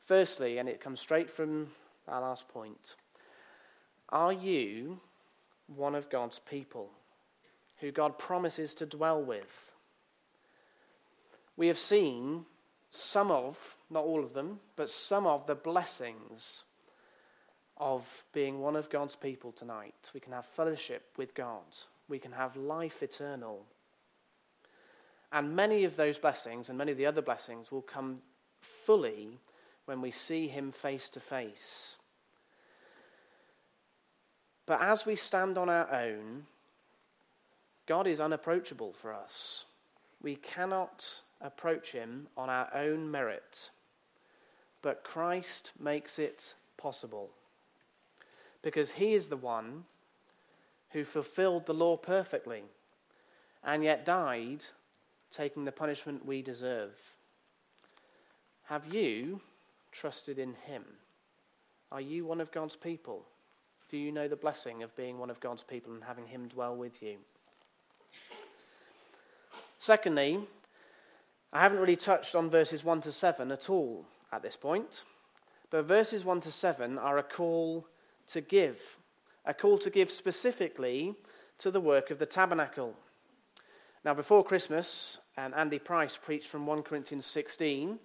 Firstly, 0.00 0.58
and 0.58 0.68
it 0.68 0.80
comes 0.80 1.00
straight 1.00 1.30
from 1.30 1.68
our 2.08 2.20
last 2.20 2.48
point 2.48 2.96
are 4.08 4.32
you 4.32 5.00
one 5.74 5.94
of 5.94 6.10
God's 6.10 6.38
people 6.38 6.90
who 7.78 7.90
God 7.90 8.18
promises 8.18 8.74
to 8.74 8.86
dwell 8.86 9.22
with? 9.22 9.72
We 11.56 11.68
have 11.68 11.78
seen 11.78 12.44
some 12.94 13.30
of, 13.30 13.78
not 13.88 14.04
all 14.04 14.22
of 14.22 14.34
them, 14.34 14.60
but 14.76 14.90
some 14.90 15.26
of 15.26 15.46
the 15.46 15.54
blessings 15.54 16.64
of 17.78 18.24
being 18.34 18.60
one 18.60 18.76
of 18.76 18.90
God's 18.90 19.16
people 19.16 19.50
tonight. 19.50 20.10
We 20.12 20.20
can 20.20 20.34
have 20.34 20.44
fellowship 20.44 21.08
with 21.16 21.34
God, 21.34 21.62
we 22.06 22.18
can 22.18 22.32
have 22.32 22.54
life 22.54 23.02
eternal. 23.02 23.64
And 25.32 25.56
many 25.56 25.84
of 25.84 25.96
those 25.96 26.18
blessings 26.18 26.68
and 26.68 26.76
many 26.76 26.92
of 26.92 26.98
the 26.98 27.06
other 27.06 27.22
blessings 27.22 27.72
will 27.72 27.80
come 27.80 28.18
fully 28.60 29.38
when 29.86 30.02
we 30.02 30.10
see 30.10 30.46
Him 30.46 30.70
face 30.70 31.08
to 31.08 31.20
face. 31.20 31.96
But 34.66 34.82
as 34.82 35.06
we 35.06 35.16
stand 35.16 35.56
on 35.56 35.70
our 35.70 35.90
own, 35.90 36.44
God 37.86 38.06
is 38.06 38.20
unapproachable 38.20 38.92
for 38.92 39.14
us. 39.14 39.64
We 40.20 40.36
cannot 40.36 41.22
approach 41.42 41.92
Him 41.92 42.28
on 42.36 42.48
our 42.48 42.68
own 42.74 43.10
merit, 43.10 43.70
but 44.80 45.04
Christ 45.04 45.72
makes 45.78 46.18
it 46.18 46.54
possible 46.76 47.30
because 48.62 48.92
he 48.92 49.14
is 49.14 49.28
the 49.28 49.36
one 49.36 49.84
who 50.90 51.04
fulfilled 51.04 51.66
the 51.66 51.74
law 51.74 51.96
perfectly 51.96 52.62
and 53.64 53.84
yet 53.84 54.04
died 54.04 54.64
taking 55.30 55.64
the 55.64 55.72
punishment 55.72 56.26
we 56.26 56.42
deserve. 56.42 56.92
Have 58.64 58.92
you 58.92 59.40
trusted 59.90 60.38
in 60.38 60.54
him? 60.66 60.84
Are 61.90 62.00
you 62.00 62.24
one 62.24 62.40
of 62.40 62.52
God's 62.52 62.76
people? 62.76 63.24
Do 63.90 63.98
you 63.98 64.12
know 64.12 64.28
the 64.28 64.36
blessing 64.36 64.82
of 64.82 64.94
being 64.96 65.18
one 65.18 65.30
of 65.30 65.40
God's 65.40 65.62
people 65.62 65.92
and 65.92 66.04
having 66.04 66.26
him 66.26 66.48
dwell 66.48 66.74
with 66.74 67.02
you? 67.02 67.16
Secondly, 69.78 70.40
I 71.52 71.60
haven't 71.60 71.80
really 71.80 71.96
touched 71.96 72.34
on 72.34 72.48
verses 72.48 72.82
1 72.82 73.02
to 73.02 73.12
7 73.12 73.52
at 73.52 73.68
all 73.68 74.06
at 74.32 74.42
this 74.42 74.56
point, 74.56 75.04
but 75.70 75.84
verses 75.84 76.24
1 76.24 76.40
to 76.40 76.52
7 76.52 76.96
are 76.98 77.18
a 77.18 77.22
call 77.22 77.86
to 78.28 78.40
give, 78.40 78.80
a 79.44 79.52
call 79.52 79.76
to 79.78 79.90
give 79.90 80.10
specifically 80.10 81.14
to 81.58 81.70
the 81.70 81.80
work 81.80 82.10
of 82.10 82.18
the 82.18 82.26
tabernacle. 82.26 82.94
Now, 84.04 84.14
before 84.14 84.42
Christmas, 84.42 85.18
and 85.36 85.54
Andy 85.54 85.78
Price 85.78 86.16
preached 86.16 86.48
from 86.48 86.66
1 86.66 86.82
Corinthians 86.82 87.26
16 87.26 87.98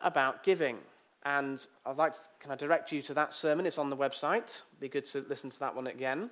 about 0.00 0.44
giving. 0.44 0.78
And 1.24 1.66
I'd 1.86 1.96
like 1.96 2.14
to, 2.14 2.20
can 2.40 2.50
I 2.50 2.56
direct 2.56 2.92
you 2.92 3.00
to 3.02 3.14
that 3.14 3.32
sermon? 3.32 3.66
It's 3.66 3.78
on 3.78 3.88
the 3.88 3.96
website. 3.96 4.62
It'd 4.62 4.80
be 4.80 4.88
good 4.88 5.06
to 5.06 5.24
listen 5.28 5.50
to 5.50 5.58
that 5.60 5.74
one 5.74 5.86
again. 5.86 6.30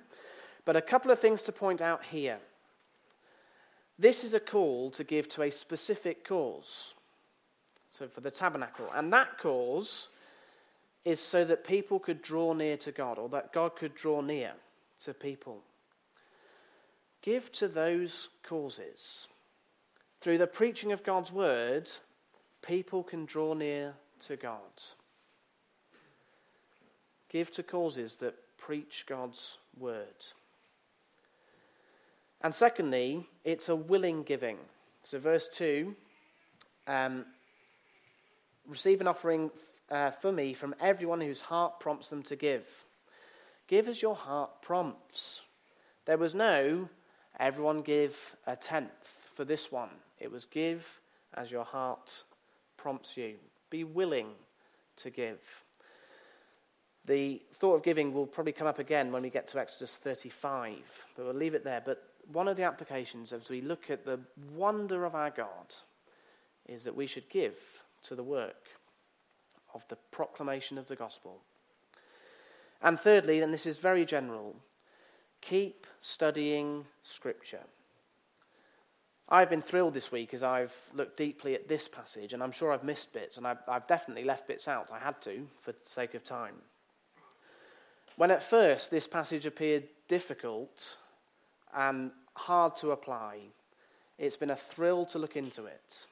But 0.65 0.75
a 0.75 0.81
couple 0.81 1.11
of 1.11 1.19
things 1.19 1.41
to 1.43 1.51
point 1.51 1.81
out 1.81 2.03
here. 2.03 2.37
This 4.03 4.25
is 4.25 4.33
a 4.33 4.39
call 4.41 4.91
to 4.91 5.05
give 5.05 5.29
to 5.29 5.43
a 5.43 5.49
specific 5.49 6.27
cause. 6.27 6.93
So 7.89 8.09
for 8.09 8.19
the 8.19 8.31
tabernacle. 8.31 8.89
And 8.93 9.13
that 9.13 9.37
cause 9.37 10.09
is 11.05 11.21
so 11.21 11.45
that 11.45 11.65
people 11.65 11.99
could 11.99 12.21
draw 12.21 12.51
near 12.51 12.75
to 12.75 12.91
God, 12.91 13.17
or 13.17 13.29
that 13.29 13.53
God 13.53 13.77
could 13.77 13.95
draw 13.95 14.19
near. 14.19 14.51
to 15.05 15.13
people. 15.13 15.61
Give 17.21 17.49
to 17.53 17.69
those 17.69 18.27
causes. 18.43 19.29
Through 20.19 20.37
the 20.37 20.47
preaching 20.47 20.91
of 20.91 21.03
God's 21.03 21.31
word, 21.31 21.89
people 22.61 23.03
can 23.03 23.23
draw 23.23 23.53
near 23.53 23.93
to 24.27 24.35
God. 24.35 24.83
Give 27.29 27.49
to 27.51 27.63
causes 27.63 28.15
that 28.15 28.35
preach 28.57 29.05
God's 29.07 29.59
word. 29.79 30.25
And 32.43 32.53
secondly, 32.53 33.27
it's 33.45 33.69
a 33.69 33.75
willing 33.75 34.23
giving. 34.23 34.57
So, 35.03 35.17
verse 35.17 35.47
2 35.47 35.95
um, 36.87 37.25
receive 38.67 38.99
an 39.01 39.07
offering 39.07 39.49
uh, 39.89 40.11
for 40.11 40.31
me 40.31 40.53
from 40.53 40.75
everyone 40.81 41.21
whose 41.21 41.41
heart 41.41 41.79
prompts 41.79 42.09
them 42.09 42.23
to 42.23 42.35
give. 42.35 42.85
Give 43.67 43.87
as 43.87 44.01
your 44.01 44.15
heart 44.15 44.61
prompts. 44.61 45.41
There 46.05 46.17
was 46.17 46.35
no 46.35 46.89
everyone 47.39 47.81
give 47.81 48.35
a 48.45 48.55
tenth 48.55 49.31
for 49.35 49.45
this 49.45 49.71
one. 49.71 49.89
It 50.19 50.31
was 50.31 50.45
give 50.45 50.99
as 51.33 51.51
your 51.51 51.63
heart 51.63 52.23
prompts 52.77 53.17
you. 53.17 53.35
Be 53.69 53.83
willing 53.83 54.27
to 54.97 55.09
give. 55.09 55.39
The 57.05 57.41
thought 57.53 57.75
of 57.75 57.83
giving 57.83 58.13
will 58.13 58.27
probably 58.27 58.53
come 58.53 58.67
up 58.67 58.79
again 58.79 59.11
when 59.11 59.23
we 59.23 59.29
get 59.29 59.47
to 59.49 59.59
Exodus 59.59 59.95
35, 59.95 60.77
but 61.15 61.25
we'll 61.25 61.33
leave 61.33 61.53
it 61.53 61.63
there. 61.63 61.81
But 61.83 62.01
one 62.31 62.47
of 62.47 62.57
the 62.57 62.63
applications 62.63 63.33
as 63.33 63.49
we 63.49 63.61
look 63.61 63.89
at 63.89 64.05
the 64.05 64.19
wonder 64.53 65.05
of 65.05 65.15
our 65.15 65.29
God 65.29 65.73
is 66.67 66.83
that 66.83 66.95
we 66.95 67.07
should 67.07 67.29
give 67.29 67.55
to 68.03 68.15
the 68.15 68.23
work 68.23 68.67
of 69.73 69.85
the 69.89 69.97
proclamation 70.11 70.77
of 70.77 70.87
the 70.87 70.95
gospel. 70.95 71.41
And 72.81 72.99
thirdly, 72.99 73.41
and 73.41 73.53
this 73.53 73.65
is 73.65 73.79
very 73.79 74.05
general, 74.05 74.55
keep 75.41 75.87
studying 75.99 76.85
Scripture. 77.03 77.63
I've 79.29 79.49
been 79.49 79.61
thrilled 79.61 79.93
this 79.93 80.11
week 80.11 80.33
as 80.33 80.43
I've 80.43 80.75
looked 80.93 81.17
deeply 81.17 81.55
at 81.55 81.67
this 81.67 81.87
passage, 81.87 82.33
and 82.33 82.43
I'm 82.43 82.51
sure 82.51 82.71
I've 82.71 82.83
missed 82.83 83.13
bits, 83.13 83.37
and 83.37 83.47
I've, 83.47 83.57
I've 83.67 83.87
definitely 83.87 84.25
left 84.25 84.47
bits 84.47 84.67
out. 84.67 84.91
I 84.91 84.99
had 84.99 85.21
to, 85.23 85.47
for 85.61 85.71
the 85.71 85.77
sake 85.83 86.13
of 86.13 86.23
time. 86.23 86.55
When 88.15 88.31
at 88.31 88.43
first 88.43 88.91
this 88.91 89.07
passage 89.07 89.45
appeared 89.45 89.87
difficult 90.07 90.97
and 91.75 92.11
hard 92.35 92.75
to 92.77 92.91
apply, 92.91 93.39
it's 94.17 94.37
been 94.37 94.49
a 94.49 94.55
thrill 94.55 95.05
to 95.07 95.19
look 95.19 95.35
into 95.35 95.65
it. 95.65 96.07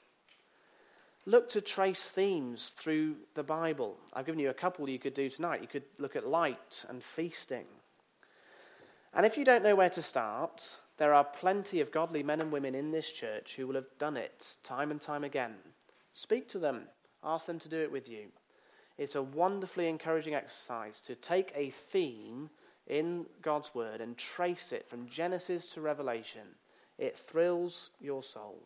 Look 1.26 1.50
to 1.50 1.62
trace 1.62 2.08
themes 2.08 2.74
through 2.76 3.16
the 3.36 3.44
Bible. 3.44 3.98
I've 4.14 4.26
given 4.26 4.40
you 4.40 4.50
a 4.50 4.56
couple 4.56 4.90
you 4.90 4.98
could 4.98 5.14
do 5.14 5.30
tonight. 5.30 5.62
You 5.62 5.68
could 5.68 5.84
look 6.00 6.16
at 6.16 6.28
light 6.28 6.84
and 6.90 7.04
feasting. 7.04 7.66
And 9.14 9.26
if 9.26 9.38
you 9.38 9.46
don't 9.46 9.64
know 9.64 9.76
where 9.76 9.90
to 9.92 10.02
start, 10.02 10.78
there 10.98 11.14
are 11.14 11.24
plenty 11.24 11.80
of 11.80 11.92
godly 11.92 12.24
men 12.24 12.42
and 12.42 12.52
women 12.52 12.74
in 12.74 12.92
this 12.92 13.12
church 13.12 13.56
who 13.56 13.68
will 13.68 13.76
have 13.76 13.98
done 14.00 14.18
it 14.18 14.56
time 14.64 14.90
and 14.90 15.00
time 15.00 15.24
again. 15.24 15.56
Speak 16.14 16.48
to 16.50 16.60
them, 16.60 16.84
ask 17.24 17.46
them 17.46 17.60
to 17.60 17.70
do 17.70 17.78
it 17.78 17.92
with 17.92 18.10
you. 18.10 18.28
It's 18.98 19.16
a 19.16 19.22
wonderfully 19.22 19.88
encouraging 19.88 20.36
exercise 20.36 21.00
to 21.02 21.16
take 21.16 21.52
a 21.56 21.70
theme 21.70 22.50
in 22.92 23.26
God's 23.42 23.74
Word 23.74 24.02
and 24.02 24.18
trace 24.18 24.74
it 24.74 24.88
from 24.88 25.08
Genesis 25.08 25.66
to 25.68 25.82
Revelation. 25.82 26.42
It 27.00 27.18
thrills 27.18 27.90
your 28.00 28.22
soul. 28.22 28.60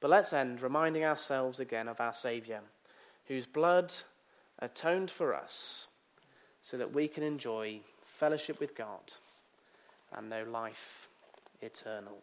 But 0.00 0.10
let's 0.10 0.32
end 0.32 0.60
reminding 0.60 1.04
ourselves 1.04 1.60
again 1.60 1.86
of 1.86 2.00
our 2.00 2.12
Saviour, 2.12 2.60
whose 3.26 3.46
blood 3.46 3.94
atoned 4.58 5.10
for 5.10 5.34
us 5.34 5.86
so 6.60 6.76
that 6.76 6.92
we 6.92 7.06
can 7.06 7.22
enjoy 7.22 7.80
fellowship 8.04 8.58
with 8.58 8.76
God 8.76 9.12
and 10.12 10.28
know 10.28 10.44
life 10.44 11.08
eternal. 11.60 12.18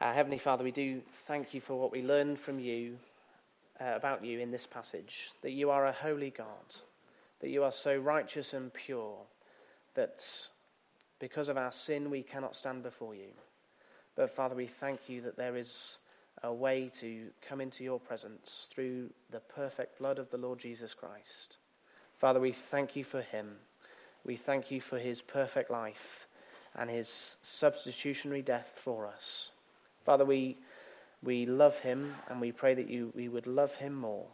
Our 0.00 0.14
Heavenly 0.14 0.38
Father, 0.38 0.64
we 0.64 0.70
do 0.70 1.02
thank 1.26 1.52
you 1.52 1.60
for 1.60 1.78
what 1.78 1.92
we 1.92 2.02
learn 2.02 2.36
from 2.36 2.58
you, 2.58 2.96
uh, 3.78 3.92
about 3.94 4.24
you 4.24 4.38
in 4.40 4.50
this 4.50 4.66
passage, 4.66 5.32
that 5.42 5.50
you 5.50 5.70
are 5.70 5.86
a 5.86 5.92
holy 5.92 6.30
God, 6.30 6.46
that 7.40 7.50
you 7.50 7.62
are 7.62 7.72
so 7.72 7.96
righteous 7.96 8.52
and 8.52 8.72
pure 8.72 9.16
that 9.94 10.24
because 11.18 11.48
of 11.48 11.56
our 11.56 11.72
sin 11.72 12.10
we 12.10 12.22
cannot 12.22 12.56
stand 12.56 12.82
before 12.82 13.14
you. 13.14 13.28
But 14.16 14.30
Father, 14.30 14.54
we 14.54 14.66
thank 14.66 15.08
you 15.08 15.20
that 15.22 15.36
there 15.36 15.56
is 15.56 15.98
a 16.42 16.52
way 16.52 16.90
to 17.00 17.26
come 17.46 17.60
into 17.60 17.84
your 17.84 17.98
presence 17.98 18.68
through 18.72 19.10
the 19.30 19.40
perfect 19.40 19.98
blood 19.98 20.18
of 20.18 20.30
the 20.30 20.38
Lord 20.38 20.58
Jesus 20.58 20.94
Christ. 20.94 21.56
Father, 22.16 22.40
we 22.40 22.52
thank 22.52 22.96
you 22.96 23.04
for 23.04 23.22
him. 23.22 23.56
We 24.24 24.36
thank 24.36 24.70
you 24.70 24.80
for 24.80 24.98
his 24.98 25.22
perfect 25.22 25.70
life 25.70 26.26
and 26.76 26.90
his 26.90 27.36
substitutionary 27.42 28.42
death 28.42 28.80
for 28.82 29.06
us. 29.06 29.50
Father, 30.04 30.24
we, 30.24 30.58
we 31.22 31.46
love 31.46 31.78
him 31.80 32.14
and 32.28 32.40
we 32.40 32.52
pray 32.52 32.74
that 32.74 32.88
you, 32.88 33.12
we 33.14 33.28
would 33.28 33.46
love 33.46 33.74
him 33.76 33.94
more 33.94 34.26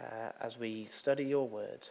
uh, 0.00 0.32
as 0.40 0.58
we 0.58 0.86
study 0.90 1.24
your 1.24 1.48
word. 1.48 1.88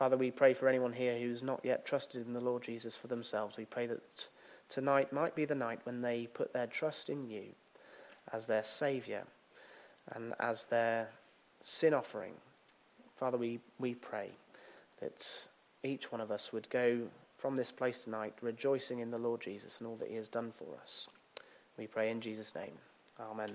Father, 0.00 0.16
we 0.16 0.30
pray 0.30 0.54
for 0.54 0.66
anyone 0.66 0.94
here 0.94 1.18
who's 1.18 1.42
not 1.42 1.60
yet 1.62 1.84
trusted 1.84 2.26
in 2.26 2.32
the 2.32 2.40
Lord 2.40 2.62
Jesus 2.62 2.96
for 2.96 3.06
themselves. 3.06 3.58
We 3.58 3.66
pray 3.66 3.86
that 3.88 4.28
tonight 4.70 5.12
might 5.12 5.34
be 5.34 5.44
the 5.44 5.54
night 5.54 5.80
when 5.84 6.00
they 6.00 6.26
put 6.32 6.54
their 6.54 6.66
trust 6.66 7.10
in 7.10 7.28
you 7.28 7.44
as 8.32 8.46
their 8.46 8.64
Saviour 8.64 9.24
and 10.12 10.32
as 10.40 10.64
their 10.64 11.10
sin 11.60 11.92
offering. 11.92 12.32
Father, 13.14 13.36
we, 13.36 13.60
we 13.78 13.94
pray 13.94 14.30
that 15.02 15.28
each 15.82 16.10
one 16.10 16.22
of 16.22 16.30
us 16.30 16.50
would 16.50 16.70
go 16.70 17.02
from 17.36 17.54
this 17.54 17.70
place 17.70 18.04
tonight 18.04 18.32
rejoicing 18.40 19.00
in 19.00 19.10
the 19.10 19.18
Lord 19.18 19.42
Jesus 19.42 19.80
and 19.80 19.86
all 19.86 19.96
that 19.96 20.08
he 20.08 20.16
has 20.16 20.28
done 20.28 20.50
for 20.50 20.78
us. 20.80 21.08
We 21.76 21.86
pray 21.86 22.10
in 22.10 22.22
Jesus' 22.22 22.54
name. 22.54 22.72
Amen. 23.20 23.54